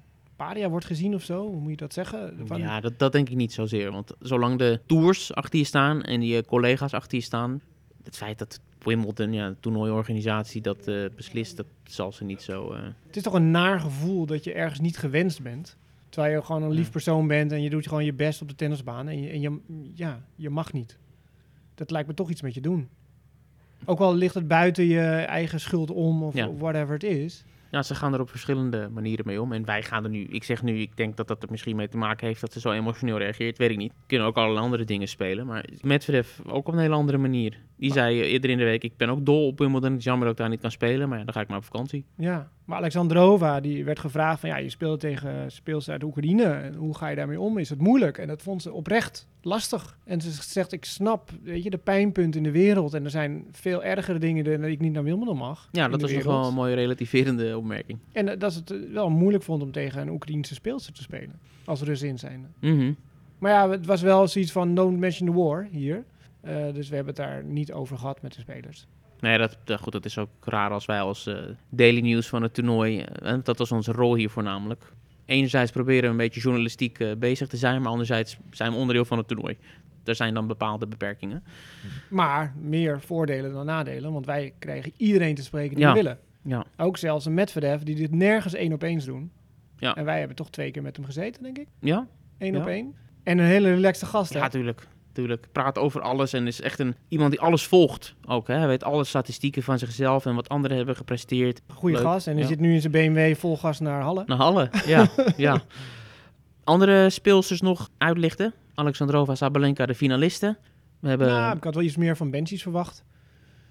paria 0.47 0.69
wordt 0.69 0.87
gezien 0.87 1.15
of 1.15 1.23
zo. 1.23 1.47
Hoe 1.47 1.61
moet 1.61 1.71
je 1.71 1.77
dat 1.77 1.93
zeggen? 1.93 2.35
Van, 2.45 2.61
Ja, 2.61 2.81
dat, 2.81 2.99
dat 2.99 3.13
denk 3.13 3.29
ik 3.29 3.37
niet 3.37 3.53
zozeer. 3.53 3.93
Want 3.93 4.13
zolang 4.21 4.59
de 4.59 4.81
tours 4.87 5.35
achter 5.35 5.59
je 5.59 5.65
staan 5.65 6.03
en 6.03 6.23
je 6.23 6.45
collega's 6.45 6.93
achter 6.93 7.19
je 7.19 7.25
staan, 7.25 7.61
het 8.05 8.17
feit 8.17 8.39
dat 8.39 8.61
Wimbledon, 8.79 9.33
ja, 9.33 9.49
de 9.49 9.57
toernooiorganisatie, 9.61 10.61
dat 10.61 10.89
eh, 10.89 11.05
beslist, 11.17 11.57
dat 11.57 11.67
zal 11.85 12.13
ze 12.13 12.25
niet 12.25 12.43
zo... 12.43 12.73
eh, 12.73 12.83
Het 13.07 13.17
is 13.17 13.23
toch 13.23 13.35
een 13.35 13.51
naar 13.51 13.81
gevoel 13.81 14.27
dat 14.27 14.45
je 14.45 14.53
ergens 14.53 14.81
niet 14.81 14.99
gewenst 14.99 15.43
bent. 15.43 15.77
Terwijl 16.09 16.35
je 16.35 16.43
gewoon 16.45 16.63
een 16.63 16.71
lief 16.71 16.91
persoon 16.91 17.27
bent 17.27 17.53
en 17.53 17.63
je 17.63 17.71
doet 17.71 17.89
gewoon 17.89 18.05
je 18.05 18.13
best 18.13 18.43
op 18.43 18.49
de 18.49 18.55
tennisbaan. 18.55 19.09
En, 19.09 19.23
je, 19.23 19.29
en 19.31 19.41
je, 19.41 19.59
ja, 19.95 20.21
je 20.35 20.51
mag 20.51 20.73
niet. 20.73 20.99
Dat 21.75 21.91
lijkt 21.91 22.09
me 22.09 22.15
toch 22.15 22.31
iets 22.31 22.43
met 22.43 22.55
je 22.55 22.61
doen. 22.61 22.89
Ook 23.85 23.99
al 24.01 24.15
ligt 24.15 24.35
het 24.35 24.49
buiten 24.49 24.85
je 24.85 25.01
eigen 25.11 25.61
schuld 25.61 25.91
om 25.91 26.23
of 26.23 26.35
Ja. 26.35 26.53
whatever 26.55 26.93
het 26.95 27.03
is. 27.05 27.45
Ja, 27.71 27.83
ze 27.83 27.95
gaan 27.95 28.15
er 28.15 28.21
op 28.21 28.31
verschillende 28.31 28.89
manieren 28.93 29.27
mee 29.27 29.43
om. 29.43 29.53
En 29.53 29.65
wij 29.65 29.83
gaan 29.83 30.05
er 30.05 30.11
nu, 30.11 30.25
ik 30.25 30.45
zeg 30.45 30.63
nu, 30.63 30.79
ik 30.79 30.97
denk 30.97 31.17
dat 31.17 31.29
dat 31.29 31.43
er 31.43 31.51
misschien 31.51 31.77
mee 31.77 31.89
te 31.89 31.97
maken 31.97 32.27
heeft 32.27 32.41
dat 32.41 32.53
ze 32.53 32.61
zo 32.61 32.71
emotioneel 32.71 33.19
reageert. 33.19 33.59
Weet 33.59 33.71
ik 33.71 33.77
niet. 33.77 33.93
Kunnen 34.07 34.27
ook 34.27 34.37
allerlei 34.37 34.65
andere 34.65 34.85
dingen 34.85 35.09
spelen. 35.09 35.47
Maar 35.47 35.65
Medvedev 35.81 36.39
ook 36.47 36.69
op 36.69 36.75
een 36.75 36.81
hele 36.81 36.95
andere 36.95 37.19
manier. 37.19 37.59
Die 37.77 37.93
zei 37.93 38.21
eh, 38.21 38.33
eerder 38.33 38.51
in 38.51 38.59
de 38.59 38.65
week, 38.65 38.85
ik 38.85 38.97
ben 38.97 39.09
ook 39.09 39.27
dol 39.27 39.47
op 39.47 39.59
Wimbledon. 39.59 39.93
Het 39.93 40.03
jammer 40.03 40.25
dat 40.25 40.33
ik 40.33 40.41
daar 40.41 40.49
niet 40.49 40.61
kan 40.61 40.71
spelen, 40.71 41.09
maar 41.09 41.19
ja, 41.19 41.25
dan 41.25 41.35
ga 41.35 41.41
ik 41.41 41.49
maar 41.49 41.59
op 41.59 41.65
vakantie. 41.65 42.05
Ja, 42.17 42.51
maar 42.65 42.79
Alexandrova 42.79 43.61
die 43.61 43.85
werd 43.85 43.99
gevraagd 43.99 44.41
van 44.41 44.49
ja, 44.49 44.57
je 44.57 44.71
speelt 44.71 45.01
tegen 45.01 45.51
speelsters 45.51 45.93
uit 45.93 46.05
Oekraïne. 46.05 46.45
En 46.45 46.75
hoe 46.75 46.97
ga 46.97 47.09
je 47.09 47.17
daarmee 47.17 47.41
om? 47.41 47.59
Is 47.59 47.71
het 47.71 47.81
moeilijk? 47.81 48.19
En 48.19 48.27
dat 48.27 48.43
vond 48.43 48.63
ze 48.63 48.73
oprecht 48.73 49.29
lastig. 49.43 49.99
En 50.05 50.21
ze 50.21 50.31
zegt, 50.31 50.73
ik 50.73 50.85
snap, 50.85 51.31
weet 51.43 51.63
je, 51.63 51.71
de 51.71 51.79
pijnpunt 51.79 52.37
in 52.37 52.43
de 52.43 52.51
wereld. 52.51 52.95
En 52.95 53.05
er 53.05 53.11
zijn 53.11 53.47
veel 53.51 53.85
ergere 53.85 54.19
dingen 54.19 54.45
dan 54.45 54.65
ik 54.65 54.81
niet 54.81 54.93
naar 54.93 55.05
Wimbledon 55.05 55.37
mag. 55.37 55.69
Ja, 55.73 55.89
dat 55.89 56.01
was 56.01 56.13
nog 56.13 56.23
wel 56.23 56.45
een 56.45 56.55
mooie 56.55 56.75
relativerende 56.75 57.59
opmerking. 57.61 57.99
En 58.13 58.29
eh, 58.29 58.39
dat 58.39 58.53
ze 58.53 58.59
het 58.59 58.71
eh, 58.71 58.79
wel 58.93 59.11
moeilijk 59.11 59.45
vond 59.45 59.63
om 59.63 59.73
tegen 59.73 60.01
een 60.01 60.11
Oekraïense 60.11 60.55
speelster 60.55 60.93
te 60.93 61.03
spelen. 61.03 61.39
Als 61.65 61.83
Russin 61.83 62.19
zijn. 62.19 62.47
Mhm. 62.61 62.93
Maar 63.39 63.51
ja, 63.53 63.71
het 63.71 63.87
was 63.87 64.03
wel 64.03 64.29
zoiets 64.29 64.53
van 64.53 64.75
don't 64.75 64.99
mention 64.99 65.29
the 65.29 65.35
war 65.37 65.69
hier. 65.71 66.05
Eh, 66.41 66.73
dus 66.73 66.89
we 66.89 66.95
hebben 66.95 67.15
het 67.15 67.25
daar 67.25 67.45
niet 67.45 67.73
over 67.73 67.99
gehad 67.99 68.23
met 68.23 68.35
de 68.35 68.41
spelers. 68.41 68.87
Nee, 69.21 69.39
dat, 69.39 69.59
dat- 69.65 69.81
goed, 69.81 69.93
dat 69.93 70.05
is 70.05 70.19
ook 70.19 70.29
raar 70.41 70.71
als 70.71 70.87
wij 70.87 71.01
als 71.01 71.31
daily 71.69 72.01
news 72.01 72.29
van 72.29 72.43
het 72.43 72.55
toernooi, 72.55 73.01
eh, 73.01 73.35
dat 73.43 73.59
was 73.59 73.73
onze 73.73 73.93
rol 73.93 74.15
hier 74.15 74.31
voornamelijk. 74.31 74.93
Enerzijds 75.25 75.71
proberen 75.73 76.03
we 76.03 76.09
een 76.09 76.17
beetje 76.17 76.41
journalistiek 76.41 77.19
bezig 77.19 77.49
te 77.49 77.57
zijn, 77.57 77.83
maar 77.83 77.91
anderzijds 77.91 78.37
zijn 78.51 78.73
we 78.73 78.79
onderdeel 78.79 79.05
van 79.05 79.19
het 79.19 79.29
toernooi. 79.29 79.57
Er 80.05 80.15
zijn 80.15 80.35
dan 80.35 80.47
bepaalde 80.47 80.87
beperkingen. 80.87 81.45
Maar 82.11 82.55
meer 82.61 83.01
voordelen 83.01 83.53
dan 83.53 83.67
nadelen. 83.67 84.13
Want 84.13 84.27
wij 84.27 84.53
krijgen 84.59 84.93
iedereen 84.97 85.35
te 85.35 85.43
spreken 85.43 85.75
die 85.77 85.85
Ja. 85.85 85.91
we 85.91 85.97
willen. 86.03 86.19
Ja, 86.43 86.65
Ook 86.77 86.97
zelfs 86.97 87.25
een 87.27 87.35
Medvedev 87.35 87.83
die 87.83 87.95
dit 87.95 88.11
nergens 88.15 88.55
één 88.55 88.73
op 88.73 88.83
eens 88.83 89.05
doen. 89.05 89.31
Ja. 89.77 89.95
En 89.95 90.05
wij 90.05 90.19
hebben 90.19 90.37
toch 90.37 90.51
twee 90.51 90.71
keer 90.71 90.83
met 90.83 90.97
hem 90.97 91.05
gezeten, 91.05 91.43
denk 91.43 91.59
ik. 91.59 91.67
ja? 91.81 92.07
Eén 92.39 92.53
Ja. 92.55 92.61
op 92.61 92.67
één. 92.67 92.95
En 93.23 93.39
een 93.39 93.45
hele 93.47 93.75
relaxte 93.75 94.07
gast, 94.07 94.33
hè? 94.33 94.39
Ja, 94.39 94.49
tuurlijk. 94.49 94.87
tuurlijk. 95.13 95.47
Praat 95.53 95.79
over 95.79 96.01
alles 96.01 96.33
en 96.33 96.47
is 96.47 96.61
echt 96.61 96.79
een, 96.79 96.95
iemand 97.09 97.31
die 97.31 97.41
alles 97.41 97.67
volgt 97.67 98.15
ook. 98.27 98.47
Hè? 98.49 98.55
Hij 98.55 98.67
weet 98.67 98.85
alle 98.85 99.05
statistieken 99.05 99.63
van 99.63 99.79
zichzelf 99.79 100.27
en 100.27 100.35
wat 100.35 100.49
anderen 100.49 100.77
hebben 100.77 100.97
gepresteerd. 100.97 101.61
Goeie 101.75 101.95
Leuk, 101.97 102.05
gast. 102.05 102.27
En 102.27 102.33
hij 102.33 102.43
ja. 102.43 102.49
zit 102.49 102.61
nu 102.61 102.75
in 102.75 102.81
zijn 102.81 102.93
BMW 102.93 103.35
vol 103.37 103.57
gas 103.57 103.81
naar 103.81 104.03
Halle. 104.03 104.23
Naar 104.27 104.37
Halle, 104.39 104.71
ja. 104.87 105.09
ja. 105.37 105.61
Andere 106.65 107.11
speelsters 107.11 107.61
nog 107.61 107.89
uitlichten. 107.99 108.55
Alexandrova, 108.75 109.35
Sabalenka, 109.35 109.87
de 109.87 109.95
finalisten. 109.95 110.59
We 111.01 111.09
hebben... 111.09 111.27
Nou, 111.27 111.57
ik 111.57 111.65
had 111.65 111.75
wel 111.75 111.85
iets 111.85 111.97
meer 111.97 112.17
van 112.17 112.31
Benchies 112.31 112.63
verwacht. 112.63 113.05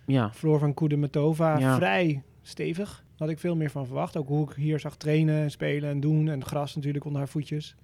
ja, 0.05 0.31
Floor 0.33 0.59
van 0.59 0.73
Kudermetova, 0.73 1.57
Ja. 1.59 1.75
vrij 1.75 2.23
stevig. 2.49 2.89
Daar 2.89 3.27
had 3.27 3.29
ik 3.29 3.39
veel 3.39 3.55
meer 3.55 3.69
van 3.69 3.85
verwacht. 3.85 4.17
Ook 4.17 4.27
hoe 4.27 4.49
ik 4.49 4.55
hier 4.55 4.79
zag 4.79 4.95
trainen 4.95 5.41
en 5.41 5.51
spelen 5.51 5.89
en 5.89 5.99
doen. 5.99 6.29
En 6.29 6.45
gras 6.45 6.75
natuurlijk 6.75 7.05
onder 7.05 7.19
haar 7.21 7.29
voetjes. 7.29 7.75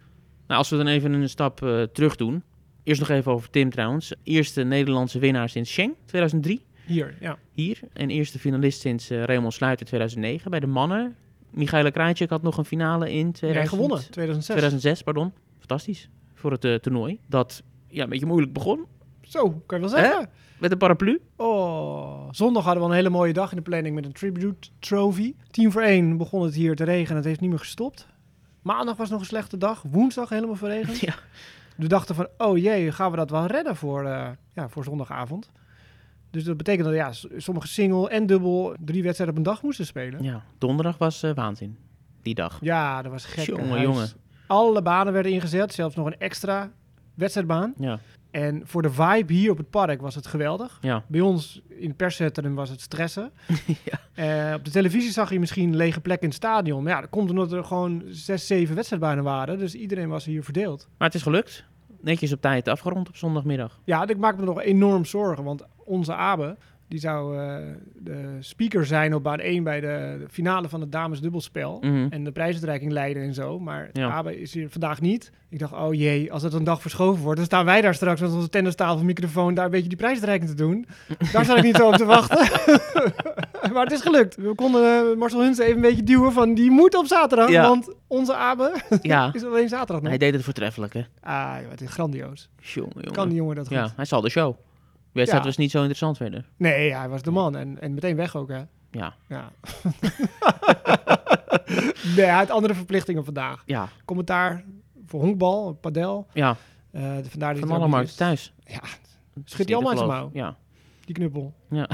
Nou, 0.47 0.59
als 0.59 0.69
we 0.69 0.77
dan 0.77 0.87
even 0.87 1.13
een 1.13 1.29
stap 1.29 1.63
eh, 1.63 1.81
terug 1.81 2.15
doen. 2.15 2.43
Eerst 2.83 2.99
nog 2.99 3.09
even 3.09 3.31
over 3.31 3.49
Tim 3.49 3.69
trouwens. 3.69 4.13
Eerste 4.23 4.63
Nederlandse 4.63 5.19
winnaar 5.19 5.49
sinds 5.49 5.71
Schenk, 5.71 5.95
2003. 6.05 6.61
Hier, 6.85 7.15
ja. 7.19 7.37
Hier. 7.51 7.79
En 7.93 8.09
eerste 8.09 8.39
finalist 8.39 8.79
sinds 8.81 9.09
eh, 9.09 9.23
Raymond 9.23 9.53
Sluiter, 9.53 9.85
2009. 9.85 10.51
Bij 10.51 10.59
de 10.59 10.67
mannen. 10.67 11.15
Michaela 11.49 11.89
Krajcik 11.89 12.29
had 12.29 12.41
nog 12.41 12.57
een 12.57 12.65
finale 12.65 13.11
in 13.11 13.31
2000, 13.31 13.41
Nee, 13.53 13.67
gewonnen. 13.67 14.11
2006. 14.11 14.45
2006. 14.45 15.01
Pardon. 15.03 15.33
Fantastisch. 15.57 16.09
Voor 16.33 16.51
het 16.51 16.65
eh, 16.65 16.75
toernooi. 16.75 17.19
Dat 17.27 17.63
ja, 17.87 18.03
een 18.03 18.09
beetje 18.09 18.25
moeilijk 18.25 18.53
begon. 18.53 18.85
Zo, 19.35 19.63
kan 19.65 19.81
je 19.81 19.89
wel 19.89 19.99
zeggen. 19.99 20.29
Met 20.57 20.71
een 20.71 20.77
paraplu. 20.77 21.21
Oh, 21.35 22.27
zondag 22.31 22.63
hadden 22.63 22.83
we 22.83 22.89
een 22.89 22.95
hele 22.95 23.09
mooie 23.09 23.33
dag 23.33 23.49
in 23.49 23.57
de 23.57 23.63
planning 23.63 23.95
met 23.95 24.05
een 24.05 24.11
tribute 24.11 24.69
trophy. 24.79 25.35
Tien 25.51 25.71
voor 25.71 25.81
één 25.81 26.17
begon 26.17 26.43
het 26.43 26.53
hier 26.53 26.75
te 26.75 26.83
regenen. 26.83 27.15
Het 27.15 27.25
heeft 27.25 27.39
niet 27.39 27.49
meer 27.49 27.59
gestopt. 27.59 28.07
Maandag 28.61 28.97
was 28.97 29.09
nog 29.09 29.19
een 29.19 29.25
slechte 29.25 29.57
dag. 29.57 29.83
Woensdag 29.89 30.29
helemaal 30.29 30.55
verregend. 30.55 30.99
Ja. 31.05 31.13
We 31.75 31.87
dachten 31.87 32.15
van, 32.15 32.27
oh 32.37 32.57
jee, 32.57 32.91
gaan 32.91 33.11
we 33.11 33.17
dat 33.17 33.29
wel 33.29 33.45
redden 33.45 33.75
voor, 33.75 34.05
eh, 34.05 34.29
ja, 34.53 34.69
voor 34.69 34.83
zondagavond? 34.83 35.51
Dus 36.31 36.43
dat 36.43 36.57
betekent 36.57 36.85
dat 36.85 36.95
ja, 36.95 37.11
sommige 37.37 37.67
single 37.67 38.09
en 38.09 38.25
dubbel 38.25 38.75
drie 38.79 39.03
wedstrijden 39.03 39.37
op 39.37 39.45
een 39.45 39.51
dag 39.51 39.63
moesten 39.63 39.85
spelen. 39.85 40.23
Ja, 40.23 40.31
Ja, 40.31 40.43
donderdag 40.57 40.97
was 40.97 41.23
eh, 41.23 41.31
waanzin. 41.33 41.77
Die 42.21 42.35
dag. 42.35 42.57
dat 43.01 43.11
was 43.11 43.25
gek. 43.25 43.45
Jongen, 43.45 43.81
jongen. 43.81 44.07
Alle 44.47 44.81
banen 44.81 45.13
werden 45.13 45.31
ingezet, 45.31 45.73
zelfs 45.73 45.95
nog 45.95 46.05
een 46.05 46.19
extra 46.19 46.71
wedstrijdbaan. 47.13 47.73
Ja, 47.77 47.99
En 48.35 48.61
voor 48.65 48.81
de 48.81 48.91
vibe 48.91 49.33
hier 49.33 49.51
op 49.51 49.57
het 49.57 49.69
park 49.69 50.01
was 50.01 50.15
het 50.15 50.27
geweldig. 50.27 50.77
ja. 50.81 51.03
Bij 51.07 51.21
ons 51.21 51.61
in 51.69 51.87
het 51.87 51.97
perscentrum 51.97 52.55
was 52.55 52.69
het 52.69 52.81
stressen. 52.81 53.31
Ja. 53.83 53.99
Eh, 54.49 54.53
op 54.53 54.65
de 54.65 54.71
televisie 54.71 55.11
zag 55.11 55.31
je 55.31 55.39
misschien 55.39 55.75
lege 55.75 56.01
plekken 56.01 56.23
in 56.23 56.33
het 56.33 56.43
stadion. 56.43 56.83
Maar 56.83 56.93
ja, 56.93 57.01
dat 57.01 57.09
komt 57.09 57.29
omdat 57.29 57.51
er 57.51 57.63
gewoon 57.63 58.03
zes, 58.07 58.47
zeven 58.47 58.75
wedstrijdbanen 58.75 59.23
waren. 59.23 59.59
Dus 59.59 59.75
iedereen 59.75 60.09
was 60.09 60.25
hier 60.25 60.43
verdeeld. 60.43 60.87
Maar 60.97 61.07
het 61.07 61.17
is 61.17 61.23
gelukt. 61.23 61.63
Netjes 62.01 62.33
op 62.33 62.41
tijd 62.41 62.67
afgerond 62.67 63.07
op 63.07 63.15
zondagmiddag. 63.15 63.79
Ja, 63.83 64.07
ik 64.07 64.17
maak 64.17 64.37
me 64.37 64.45
nog 64.45 64.61
enorm 64.61 65.05
zorgen. 65.05 65.43
Want 65.43 65.63
onze 65.85 66.13
Abe, 66.13 66.57
die 66.87 66.99
zou 66.99 67.37
eh, 67.37 67.55
de 67.95 68.37
speaker 68.39 68.85
zijn 68.85 69.13
op 69.15 69.23
baan 69.23 69.39
1 69.39 69.63
bij 69.63 69.79
de, 69.79 70.15
de 70.19 70.25
finale 70.29 70.69
van 70.69 70.81
het 70.81 70.91
damesdubbelspel. 70.91 71.77
Mhm. 71.81 72.07
En 72.09 72.23
de 72.23 72.31
prijsuitreiking 72.31 72.91
leiden 72.91 73.23
en 73.23 73.33
zo. 73.33 73.59
Maar 73.59 73.89
Ja. 73.93 74.09
Abe 74.09 74.39
is 74.41 74.53
hier 74.53 74.69
vandaag 74.69 75.01
niet. 75.01 75.31
Ik 75.49 75.59
dacht, 75.59 75.73
oh 75.73 75.93
jee, 75.93 76.31
als 76.33 76.43
het 76.43 76.53
een 76.53 76.63
dag 76.63 76.81
verschoven 76.81 77.21
wordt... 77.23 77.37
dan 77.37 77.45
staan 77.45 77.65
wij 77.65 77.81
daar 77.81 77.93
straks 77.95 78.21
met 78.21 78.31
onze 78.33 78.49
tennistafel, 78.49 79.03
microfoon... 79.03 79.53
daar 79.53 79.65
een 79.65 79.71
beetje 79.71 79.87
die 79.87 79.97
prijsuitreiking 79.97 80.49
te 80.49 80.55
doen. 80.55 80.85
Daar 81.31 81.45
zat 81.45 81.57
ik 81.57 81.63
niet 81.63 81.75
zo 81.75 81.87
op 81.87 81.95
te 81.95 82.05
wachten. 82.05 82.37
maar 83.73 83.83
het 83.83 83.91
is 83.91 84.01
gelukt. 84.01 84.35
We 84.35 84.55
konden 84.55 84.83
eh, 85.11 85.17
Marcel 85.17 85.41
Hunsen 85.41 85.63
even 85.65 85.75
een 85.75 85.81
beetje 85.81 86.03
duwen 86.03 86.31
van... 86.31 86.53
die 86.53 86.71
moet 86.71 86.95
op 86.95 87.05
zaterdag, 87.05 87.49
Ja. 87.49 87.67
want 87.67 87.93
onze 88.07 88.35
Abe 88.35 88.73
Ja, 89.01 89.29
is 89.33 89.43
alleen 89.43 89.69
zaterdag 89.69 89.99
nog. 90.01 90.09
hij 90.09 90.17
deed 90.17 90.33
het 90.33 90.43
voortreffelijk, 90.43 90.93
hè. 90.93 91.01
Ah, 91.21 91.55
het 91.69 91.81
is 91.81 91.89
grandioos. 91.89 92.49
Jongen, 92.59 92.91
jongen. 92.95 93.11
Kan 93.11 93.27
die 93.27 93.37
jongen 93.37 93.55
dat 93.55 93.67
goed? 93.67 93.75
Ja, 93.75 93.91
hij 93.95 94.05
zal 94.05 94.21
de 94.21 94.29
show. 94.29 94.55
Wedstrijd 95.15 95.43
Ja. 95.43 95.49
was 95.49 95.57
niet 95.57 95.71
zo 95.71 95.77
interessant 95.77 96.17
verder. 96.17 96.45
Nee, 96.57 96.93
hij 96.93 97.09
was 97.09 97.21
de 97.21 97.31
man. 97.31 97.55
En, 97.55 97.81
en 97.81 97.93
meteen 97.93 98.15
weg 98.15 98.35
ook, 98.35 98.49
hè. 98.49 98.61
Ja, 98.91 99.15
Ja. 99.27 99.51
nee, 102.15 102.25
hij 102.25 102.35
had 102.35 102.49
andere 102.49 102.73
verplichtingen 102.73 103.25
vandaag. 103.25 103.63
ja, 103.65 103.87
Commentaar 104.05 104.63
voor 105.05 105.21
honkbal, 105.21 105.73
padel. 105.73 106.27
ja. 106.33 106.55
De- 106.91 107.23
vandaar 107.29 107.53
dat 107.53 107.59
Van 107.59 107.69
hij 107.69 107.77
alle 107.77 107.77
ook 107.77 107.81
niet 107.81 107.89
markten 107.89 108.11
is. 108.11 108.15
thuis. 108.15 108.53
Ja, 108.65 108.81
niet 109.45 109.67
hij 109.67 109.75
allemaal 109.75 109.91
uit 109.91 110.01
zijn. 110.01 110.29
Ja. 110.33 110.55
die 111.05 111.15
knuppel. 111.15 111.53
Ja. 111.69 111.87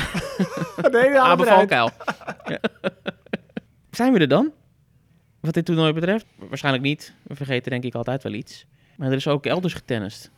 nee, 0.92 1.10
de. 1.36 1.56
Valkuil. 1.56 1.90
Ja. 2.46 2.60
Zijn 3.92 4.14
we 4.14 4.20
er 4.20 4.28
dan? 4.28 4.52
Wat 5.40 5.54
dit 5.54 5.66
toernooi 5.66 5.94
betreft? 5.94 6.26
Waarschijnlijk 6.50 6.84
niet. 6.84 7.14
We 7.24 7.36
vergeten 7.36 7.72
denk 7.72 7.84
ik 7.84 7.96
altijd 7.96 8.24
wel 8.24 8.34
iets. 8.34 8.66
Maar 8.98 9.08
er 9.10 9.16
is 9.16 9.28
ook 9.28 9.46
elders 9.46 9.74
getennist. 9.74 10.32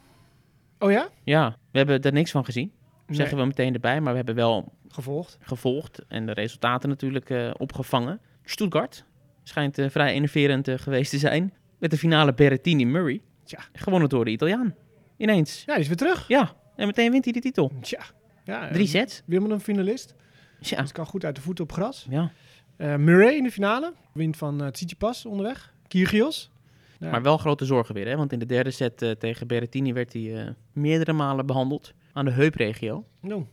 Oh 0.84 0.92
ja? 0.92 1.10
Ja, 1.24 1.58
we 1.72 1.78
hebben 1.78 2.02
er 2.02 2.14
niks 2.14 2.32
van 2.32 2.46
gezien. 2.46 2.72
Nee, 3.08 3.18
Zeggen 3.18 3.38
we 3.38 3.46
meteen 3.46 3.74
erbij. 3.74 4.02
Maar 4.02 4.12
we 4.12 4.18
hebben 4.18 4.36
wel 4.36 4.74
gevolgd. 4.88 5.38
gevolgd 5.42 6.02
en 6.08 6.26
de 6.26 6.32
resultaten 6.32 6.90
natuurlijk 6.90 7.30
eh, 7.30 7.52
opgevangen. 7.58 8.20
Stuttgart, 8.44 9.06
Schijnt 9.44 9.78
eh, 9.78 9.90
vrij 9.90 10.14
enerverend 10.14 10.68
eh, 10.68 10.78
geweest 10.78 11.12
te 11.12 11.18
zijn. 11.18 11.54
Met 11.78 11.92
de 11.92 11.98
finale 11.98 12.34
Berrettini-Murray. 12.34 13.22
Tja. 13.44 13.60
Gewonnen 13.74 14.10
door 14.10 14.26
de 14.26 14.32
Italiaan. 14.32 14.76
Ineens. 15.18 15.64
Ja, 15.66 15.74
die 15.74 15.82
is 15.82 15.88
weer 15.88 15.98
terug. 15.98 16.28
Ja, 16.28 16.54
en 16.76 16.88
meteen 16.88 17.12
wint 17.12 17.24
hij 17.24 17.34
de 17.34 17.40
titel. 17.40 17.72
Tja. 17.82 18.04
Ja, 18.44 18.72
Drie 18.72 18.88
sets. 18.88 19.22
Wimbledon 19.26 19.60
finalist. 19.60 20.16
Ja. 20.60 20.82
Dus 20.82 20.92
kan 20.92 21.06
goed 21.06 21.26
uit 21.26 21.36
de 21.36 21.42
voeten 21.42 21.64
op 21.64 21.72
gras. 21.72 22.08
ja. 22.10 22.32
Murray 22.78 23.36
in 23.36 23.44
de 23.44 23.52
finale. 23.52 23.94
Wint 24.14 24.38
van 24.38 24.72
Tsitsipas 24.72 25.26
onderweg. 25.26 25.74
Kyrgios. 25.88 26.52
Ja. 27.00 27.12
Maar 27.12 27.22
wel 27.22 27.38
grote 27.38 27.66
zorgen 27.66 27.96
weer, 27.96 28.08
hè? 28.08 28.16
want 28.16 28.32
in 28.32 28.40
de 28.40 28.46
derde 28.46 28.72
set 28.72 29.02
eh, 29.02 29.12
tegen 29.12 29.48
Berrettini 29.48 29.94
werd 29.94 30.14
hij 30.14 30.36
eh, 30.36 30.50
meerdere 30.74 31.14
malen 31.14 31.46
behandeld 31.46 31.94
aan 32.14 32.26
de 32.26 32.32
heupregio. 32.32 33.06
Nou, 33.22 33.46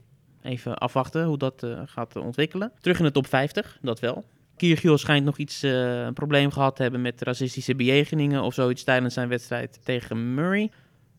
Even 0.43 0.79
afwachten 0.79 1.25
hoe 1.25 1.39
dat 1.39 1.63
eh, 1.63 1.81
gaat 1.85 2.17
ontwikkelen. 2.17 2.73
Terug 2.81 2.99
in 2.99 3.05
de 3.05 3.11
top 3.11 3.27
50, 3.27 3.79
dat 3.83 4.01
wel. 4.01 4.25
Kyrgios 4.57 5.01
schijnt 5.01 5.25
nog 5.25 5.39
iets 5.39 5.63
een 5.63 6.15
probleem 6.15 6.51
gehad 6.51 6.77
te 6.77 6.83
hebben 6.83 7.01
met 7.01 7.23
racistische 7.23 7.75
bejegeningen 7.75 8.43
of 8.43 8.55
zoiets 8.55 8.85
tijdens 8.85 9.15
zijn 9.15 9.29
wedstrijd 9.29 9.81
tegen 9.85 10.35
Murray. 10.35 10.71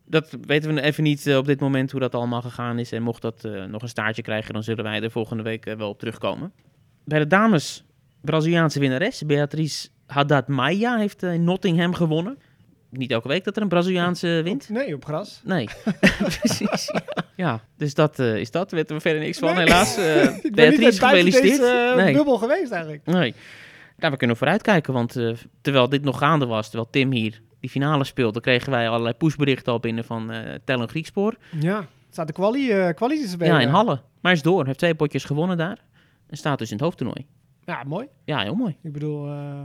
Dat 0.06 0.38
weten 0.42 0.74
we 0.74 0.82
even 0.82 1.04
niet 1.04 1.36
op 1.36 1.46
dit 1.46 1.60
moment 1.60 1.92
hoe 1.92 2.00
dat 2.00 2.16
allemaal 2.16 2.42
gegaan 2.42 2.80
is. 2.80 2.92
En 2.92 3.04
mocht 3.04 3.22
dat 3.22 3.48
nog 3.68 3.82
een 3.82 3.88
staartje 3.88 4.22
krijgen, 4.22 4.54
dan 4.54 4.64
zullen 4.64 4.84
wij 4.84 5.02
er 5.02 5.12
volgende 5.12 5.44
week 5.44 5.66
wel 5.78 5.90
op 5.90 6.00
terugkomen. 6.00 6.54
Bij 7.06 7.20
de 7.20 7.28
dames, 7.28 7.84
Braziliaanse 8.22 8.80
winnares 8.80 9.26
Beatrice 9.26 9.90
Haddad 10.12 10.48
Maia 10.48 10.98
heeft 10.98 11.24
eh, 11.24 11.34
in 11.34 11.44
Nottingham 11.44 11.94
gewonnen. 11.94 12.38
Niet 12.90 13.12
elke 13.12 13.28
week 13.28 13.44
dat 13.44 13.56
er 13.56 13.62
een 13.62 13.68
Braziliaanse 13.68 14.42
wint. 14.44 14.70
nee, 14.70 14.96
op 14.96 15.06
gras. 15.06 15.42
Nee, 15.44 15.68
precies. 16.40 16.92
Ja. 16.94 17.24
ja, 17.36 17.60
dus 17.78 17.94
dat 17.94 18.20
eh, 18.20 18.36
is 18.36 18.52
dat. 18.52 18.70
Daar 18.70 18.80
weten 18.80 18.96
we 18.96 19.02
verder 19.02 19.22
niks 19.22 19.40
van, 19.40 19.56
Nee. 19.56 19.64
helaas. 19.64 19.98
Ik 19.98 20.02
ben 20.02 20.34
niet 20.44 20.56
Beatrice, 20.56 21.00
gefeliciteerd. 21.06 21.60
deze 21.60 21.94
nee. 21.96 22.14
bubbel 22.14 22.38
geweest 22.38 22.72
eigenlijk. 22.72 23.06
nee. 23.06 23.34
Nou, 23.98 24.14
we 24.14 24.20
kunnen 24.20 24.38
vooruitkijken, 24.38 24.94
want 24.94 25.16
eh, 25.16 25.32
terwijl 25.62 25.90
dit 25.90 26.04
nog 26.04 26.18
gaande 26.18 26.46
was, 26.46 26.70
terwijl 26.70 26.90
Tim 26.92 27.12
hier 27.12 27.42
die 27.60 27.70
finale 27.70 28.04
speelde, 28.04 28.40
kregen 28.42 28.72
wij 28.72 28.90
allerlei 28.90 29.14
pushberichten 29.14 29.72
al 29.74 29.80
binnen 29.80 30.04
van 30.04 30.32
eh 30.32 30.54
Tellen 30.66 30.90
Griekspoor. 30.90 31.36
Ja, 31.60 31.86
staat 32.10 32.28
de 32.28 32.34
quali, 32.34 32.94
quali 32.94 33.22
te 33.22 33.28
spelen. 33.28 33.54
Ja, 33.54 33.60
in 33.62 33.68
Halle. 33.68 34.02
Maar 34.22 34.32
is 34.32 34.42
door, 34.42 34.66
heeft 34.66 34.78
twee 34.78 34.96
potjes 34.96 35.24
gewonnen 35.24 35.58
daar. 35.58 35.78
En 36.28 36.38
staat 36.38 36.58
dus 36.60 36.68
in 36.70 36.76
het 36.76 36.86
hoofdtoernooi. 36.86 37.26
Ja, 37.66 37.84
mooi. 37.84 38.08
Ja, 38.26 38.40
heel 38.42 38.56
mooi. 38.56 38.76
Ik 38.84 38.92
bedoel, 38.94 39.28
eh, 39.28 39.62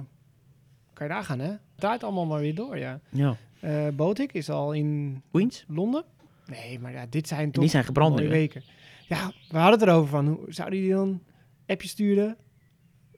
kan 0.96 1.06
je 1.06 1.12
daar 1.12 1.24
gaan, 1.24 1.38
hè? 1.38 1.48
Het 1.50 1.58
draait 1.76 2.02
allemaal 2.04 2.26
maar 2.26 2.40
weer 2.40 2.54
door, 2.54 2.78
ja. 2.78 3.00
Ja. 3.10 3.36
Eh 3.60 3.86
Botik 3.94 4.32
is 4.32 4.50
al 4.50 4.72
in 4.72 5.22
Queens? 5.30 5.64
Londen. 5.68 6.04
Nee, 6.46 6.78
maar 6.78 6.92
ja, 6.92 7.06
dit 7.10 7.28
zijn 7.28 7.50
toch 7.50 7.62
Die 7.62 7.70
zijn 7.72 7.84
gebrand 7.84 8.18
nu, 8.20 8.28
weken. 8.28 8.62
Ja, 9.08 9.32
we 9.50 9.58
hadden 9.58 9.80
het 9.80 9.88
erover 9.88 10.08
van, 10.08 10.26
hoe, 10.26 10.38
zou 10.48 10.70
die 10.70 10.90
dan 10.92 11.22
appje 11.66 11.88
sturen? 11.88 12.36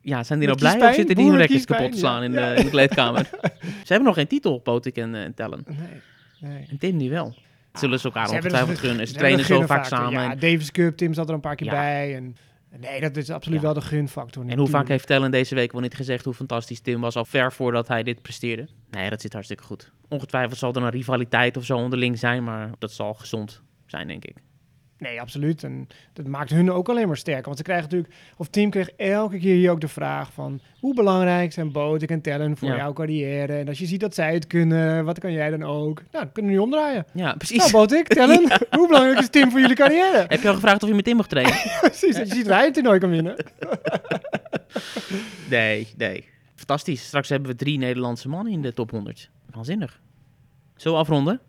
Ja, 0.01 0.23
zijn 0.25 0.39
die 0.39 0.49
nou 0.49 0.61
blij 0.61 0.89
of 0.89 0.95
zitten 0.95 1.17
die 1.17 1.31
hun 1.31 1.47
kiespijn? 1.47 1.79
kapot 1.79 1.93
te 1.93 1.99
slaan 1.99 2.19
Ja. 2.19 2.25
in, 2.25 2.33
de, 2.33 2.55
in 2.61 2.65
de 2.65 2.71
kleedkamer? 2.71 3.29
Ze 3.85 3.87
hebben 3.87 4.05
nog 4.07 4.15
geen 4.15 4.27
titel, 4.27 4.59
Potik 4.59 4.97
en, 4.97 5.15
eh, 5.15 5.23
en 5.25 5.35
Tellen. 5.35 5.65
Nee, 5.67 5.79
nee. 6.53 6.67
En 6.71 6.79
Tim 6.79 6.99
die 6.99 7.11
wel. 7.11 7.35
Zullen 7.73 7.99
ze 8.01 8.05
elkaar 8.05 8.23
hebben 8.25 8.43
ongetwijfeld 8.43 8.79
gunnen. 8.79 9.09
Ze 9.09 9.15
trainen 9.15 9.45
zo 9.45 9.57
vaak 9.61 9.67
gunfactor. 9.69 9.99
samen. 9.99 10.13
Ja, 10.21 10.31
En- 10.31 10.39
Davis 10.39 10.71
Cup, 10.71 10.97
Tim 10.97 11.15
zat 11.15 11.29
er 11.29 11.35
een 11.35 11.41
paar 11.41 11.57
keer 11.57 11.67
Ja. 11.67 11.73
bij. 11.73 12.15
En, 12.17 12.37
nee, 12.77 13.01
dat 13.01 13.17
is 13.17 13.31
absoluut 13.31 13.59
Ja. 13.61 13.65
wel 13.65 13.75
de 13.75 13.81
gunfactor. 13.81 14.47
En 14.47 14.59
hoe 14.59 14.69
vaak 14.69 14.89
heeft 14.89 15.07
Tellen 15.07 15.31
deze 15.31 15.55
week 15.55 15.73
wel 15.73 15.81
niet 15.81 15.95
gezegd 15.95 16.25
hoe 16.25 16.35
fantastisch 16.35 16.81
Tim 16.81 17.01
was 17.01 17.17
al 17.17 17.25
ver 17.25 17.53
voordat 17.53 17.89
hij 17.89 18.03
dit 18.03 18.23
presteerde? 18.23 18.69
Nee, 18.91 19.11
dat 19.11 19.21
zit 19.21 19.33
hartstikke 19.33 19.63
goed. 19.63 19.93
Ongetwijfeld 20.09 20.59
zal 20.59 20.73
er 20.75 20.83
een 20.83 20.91
rivaliteit 20.91 21.57
of 21.57 21.65
zo 21.65 21.77
onderling 21.77 22.19
zijn, 22.19 22.45
maar 22.45 22.71
dat 22.79 22.93
zal 22.93 23.15
gezond 23.15 23.63
zijn, 23.87 24.07
denk 24.09 24.25
ik. 24.25 24.37
Nee, 24.99 25.21
absoluut. 25.21 25.63
En 25.65 25.89
dat 26.13 26.27
maakt 26.27 26.51
hun 26.51 26.71
ook 26.73 26.89
alleen 26.89 27.07
maar 27.07 27.17
sterker. 27.17 27.45
Want 27.45 27.57
ze 27.57 27.63
krijgen 27.63 27.85
natuurlijk, 27.85 28.15
of 28.37 28.49
Team 28.49 28.71
kreeg 28.71 28.89
elke 28.91 29.39
keer 29.39 29.55
hier 29.55 29.71
ook 29.71 29.81
de 29.81 29.89
vraag 29.89 30.33
van 30.33 30.61
hoe 30.81 30.95
belangrijk 30.95 31.53
zijn 31.53 31.73
Botik 31.73 32.11
en 32.11 32.21
Tellen 32.21 32.57
voor 32.57 32.69
Ja. 32.69 32.77
jouw 32.77 32.93
carrière? 32.93 33.57
En 33.59 33.69
als 33.69 33.79
je 33.79 33.87
ziet 33.87 34.01
dat 34.01 34.15
zij 34.15 34.35
het 34.35 34.47
kunnen, 34.47 35.05
wat 35.05 35.19
kan 35.19 35.33
jij 35.33 35.51
dan 35.51 35.63
ook? 35.63 36.03
Nou, 36.13 36.25
dan 36.25 36.33
kunnen 36.33 36.51
we 36.53 36.57
nu 36.59 36.63
omdraaien. 36.65 37.07
Ja, 37.15 37.33
precies. 37.35 37.59
Nou, 37.59 37.71
Botik, 37.71 38.07
Tellen, 38.15 38.49
hoe 38.71 38.87
belangrijk 38.87 39.19
is 39.19 39.31
Tim 39.31 39.51
voor 39.51 39.61
jullie 39.61 39.77
carrière? 39.77 40.25
Heb 40.29 40.43
je 40.43 40.49
al 40.49 40.55
gevraagd 40.55 40.83
of 40.83 40.89
je 40.89 40.95
met 40.95 41.05
Tim 41.05 41.17
mag 41.17 41.27
trainen? 41.29 41.55
Precies, 41.81 42.17
je 42.17 42.27
ziet 42.27 42.45
dat 42.45 42.55
hij 42.55 42.65
het 42.65 42.75
toernooi 42.75 42.99
kan 42.99 43.11
winnen. 43.11 43.37
nee, 45.51 45.89
nee. 45.97 46.29
Fantastisch. 46.55 47.07
Straks 47.07 47.29
hebben 47.29 47.51
we 47.51 47.57
drie 47.57 47.79
Nederlandse 47.79 48.29
mannen 48.29 48.53
in 48.53 48.63
de 48.63 48.73
top 48.73 48.91
100. 48.91 49.31
Waanzinnig. 49.51 50.01
Zullen 50.77 50.97
we 50.97 51.03
afronden? 51.03 51.41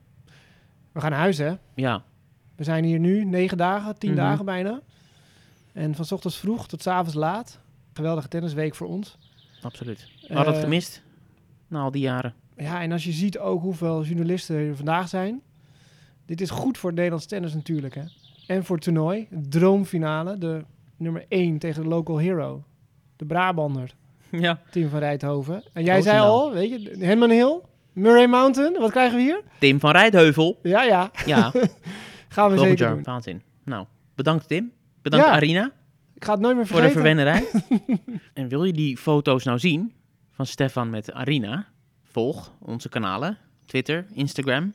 We 0.92 1.02
gaan 1.02 1.10
naar 1.12 1.20
huis, 1.20 1.38
hè? 1.38 1.54
Ja. 1.76 2.04
We 2.60 2.66
zijn 2.66 2.84
hier 2.84 3.00
nu 3.00 3.26
negen 3.26 3.58
dagen, 3.58 3.98
tien 3.98 4.10
Mhm. 4.10 4.20
dagen 4.20 4.46
bijna. 4.46 4.80
En 5.74 5.96
van 5.96 6.06
's 6.06 6.12
ochtends 6.12 6.38
vroeg 6.38 6.68
tot 6.68 6.82
's 6.82 6.88
avonds 6.88 7.14
laat. 7.14 7.60
Geweldige 7.94 8.28
tennisweek 8.28 8.76
voor 8.76 8.88
ons. 8.88 9.18
Absoluut. 9.62 10.08
We 10.28 10.34
hadden 10.34 10.46
het 10.54 10.56
Eh, 10.56 10.70
gemist. 10.70 11.02
Na 11.68 11.82
al 11.82 11.92
die 11.92 12.02
jaren. 12.02 12.34
Ja, 12.58 12.82
en 12.82 12.92
als 12.92 13.04
je 13.04 13.12
ziet 13.12 13.38
ook 13.40 13.62
hoeveel 13.62 14.04
journalisten 14.04 14.56
er 14.56 14.76
vandaag 14.76 15.10
zijn. 15.10 15.42
Dit 16.26 16.42
is 16.42 16.50
goed 16.50 16.78
voor 16.78 16.94
Nederlands 16.94 17.26
tennis 17.26 17.54
natuurlijk, 17.54 17.96
hè. 17.96 18.02
En 18.48 18.64
voor 18.66 18.76
het 18.76 18.84
toernooi. 18.86 19.28
Droomfinale, 19.50 20.38
de 20.38 20.64
nummer 20.98 21.26
1 21.30 21.58
tegen 21.58 21.82
de 21.84 21.88
local 21.90 22.18
hero. 22.18 22.64
De 23.16 23.26
Brabander, 23.26 23.94
Ja. 24.32 24.60
Tim 24.72 24.90
van 24.90 25.00
Rijthoven. 25.00 25.64
En 25.74 25.84
jij 25.84 26.02
zei 26.02 26.20
al, 26.20 26.52
weet 26.54 26.70
je, 26.70 26.96
Henman 27.06 27.30
Hill, 27.30 27.60
Murray 27.94 28.28
Mountain. 28.28 28.80
Wat 28.80 28.92
krijgen 28.92 29.18
we 29.18 29.24
hier? 29.24 29.42
Tim 29.60 29.80
van 29.80 29.92
Rijtheuvel. 29.92 30.60
Ja, 30.64 30.84
ja, 30.84 31.12
Ja, 31.26 31.52
gaan 32.30 32.50
we 32.50 32.56
volgend 32.56 32.60
zeker 32.80 32.86
jaar. 32.86 32.96
doen. 32.96 33.04
Waanzin. 33.04 33.42
Nou, 33.64 33.86
bedankt 34.16 34.48
Tim. 34.48 34.72
Bedankt 35.02 35.26
Ja. 35.26 35.32
Arina. 35.32 35.72
Ik 36.14 36.26
ga 36.26 36.32
het 36.32 36.42
nooit 36.42 36.56
meer 36.56 36.68
voor 36.68 36.82
de 36.82 36.90
vergeten. 36.90 37.16
verwennerij. 37.16 37.48
en 38.34 38.48
wil 38.48 38.64
je 38.64 38.74
die 38.74 38.98
foto's 38.98 39.44
nou 39.44 39.60
zien 39.60 39.94
van 40.32 40.46
Stefan 40.46 40.90
met 40.90 41.14
Arina? 41.14 41.68
Volg 42.04 42.52
onze 42.60 42.90
kanalen. 42.90 43.38
Twitter, 43.66 44.06
Instagram. 44.14 44.74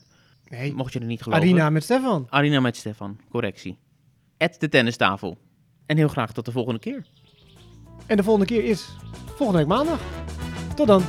Nee, 0.49 0.75
Mocht 0.75 0.93
je 0.93 0.99
er 0.99 1.07
niet 1.07 1.23
geloven. 1.23 1.45
Arina 1.45 1.71
met 1.71 1.83
Stefan. 1.85 2.27
Arina 2.31 2.61
met 2.61 2.77
Stefan, 2.77 3.19
correctie. 3.31 3.79
At 4.39 4.57
de 4.61 4.69
tennistafel. 4.69 5.39
En 5.87 5.97
heel 5.97 6.09
graag 6.09 6.33
tot 6.33 6.45
de 6.45 6.53
volgende 6.53 6.81
keer. 6.81 7.07
En 8.07 8.17
de 8.17 8.23
volgende 8.23 8.47
keer 8.49 8.65
is 8.65 8.89
volgende 9.27 9.59
week 9.59 9.69
maandag. 9.69 10.01
Tot 10.75 10.87
dan. 10.87 11.03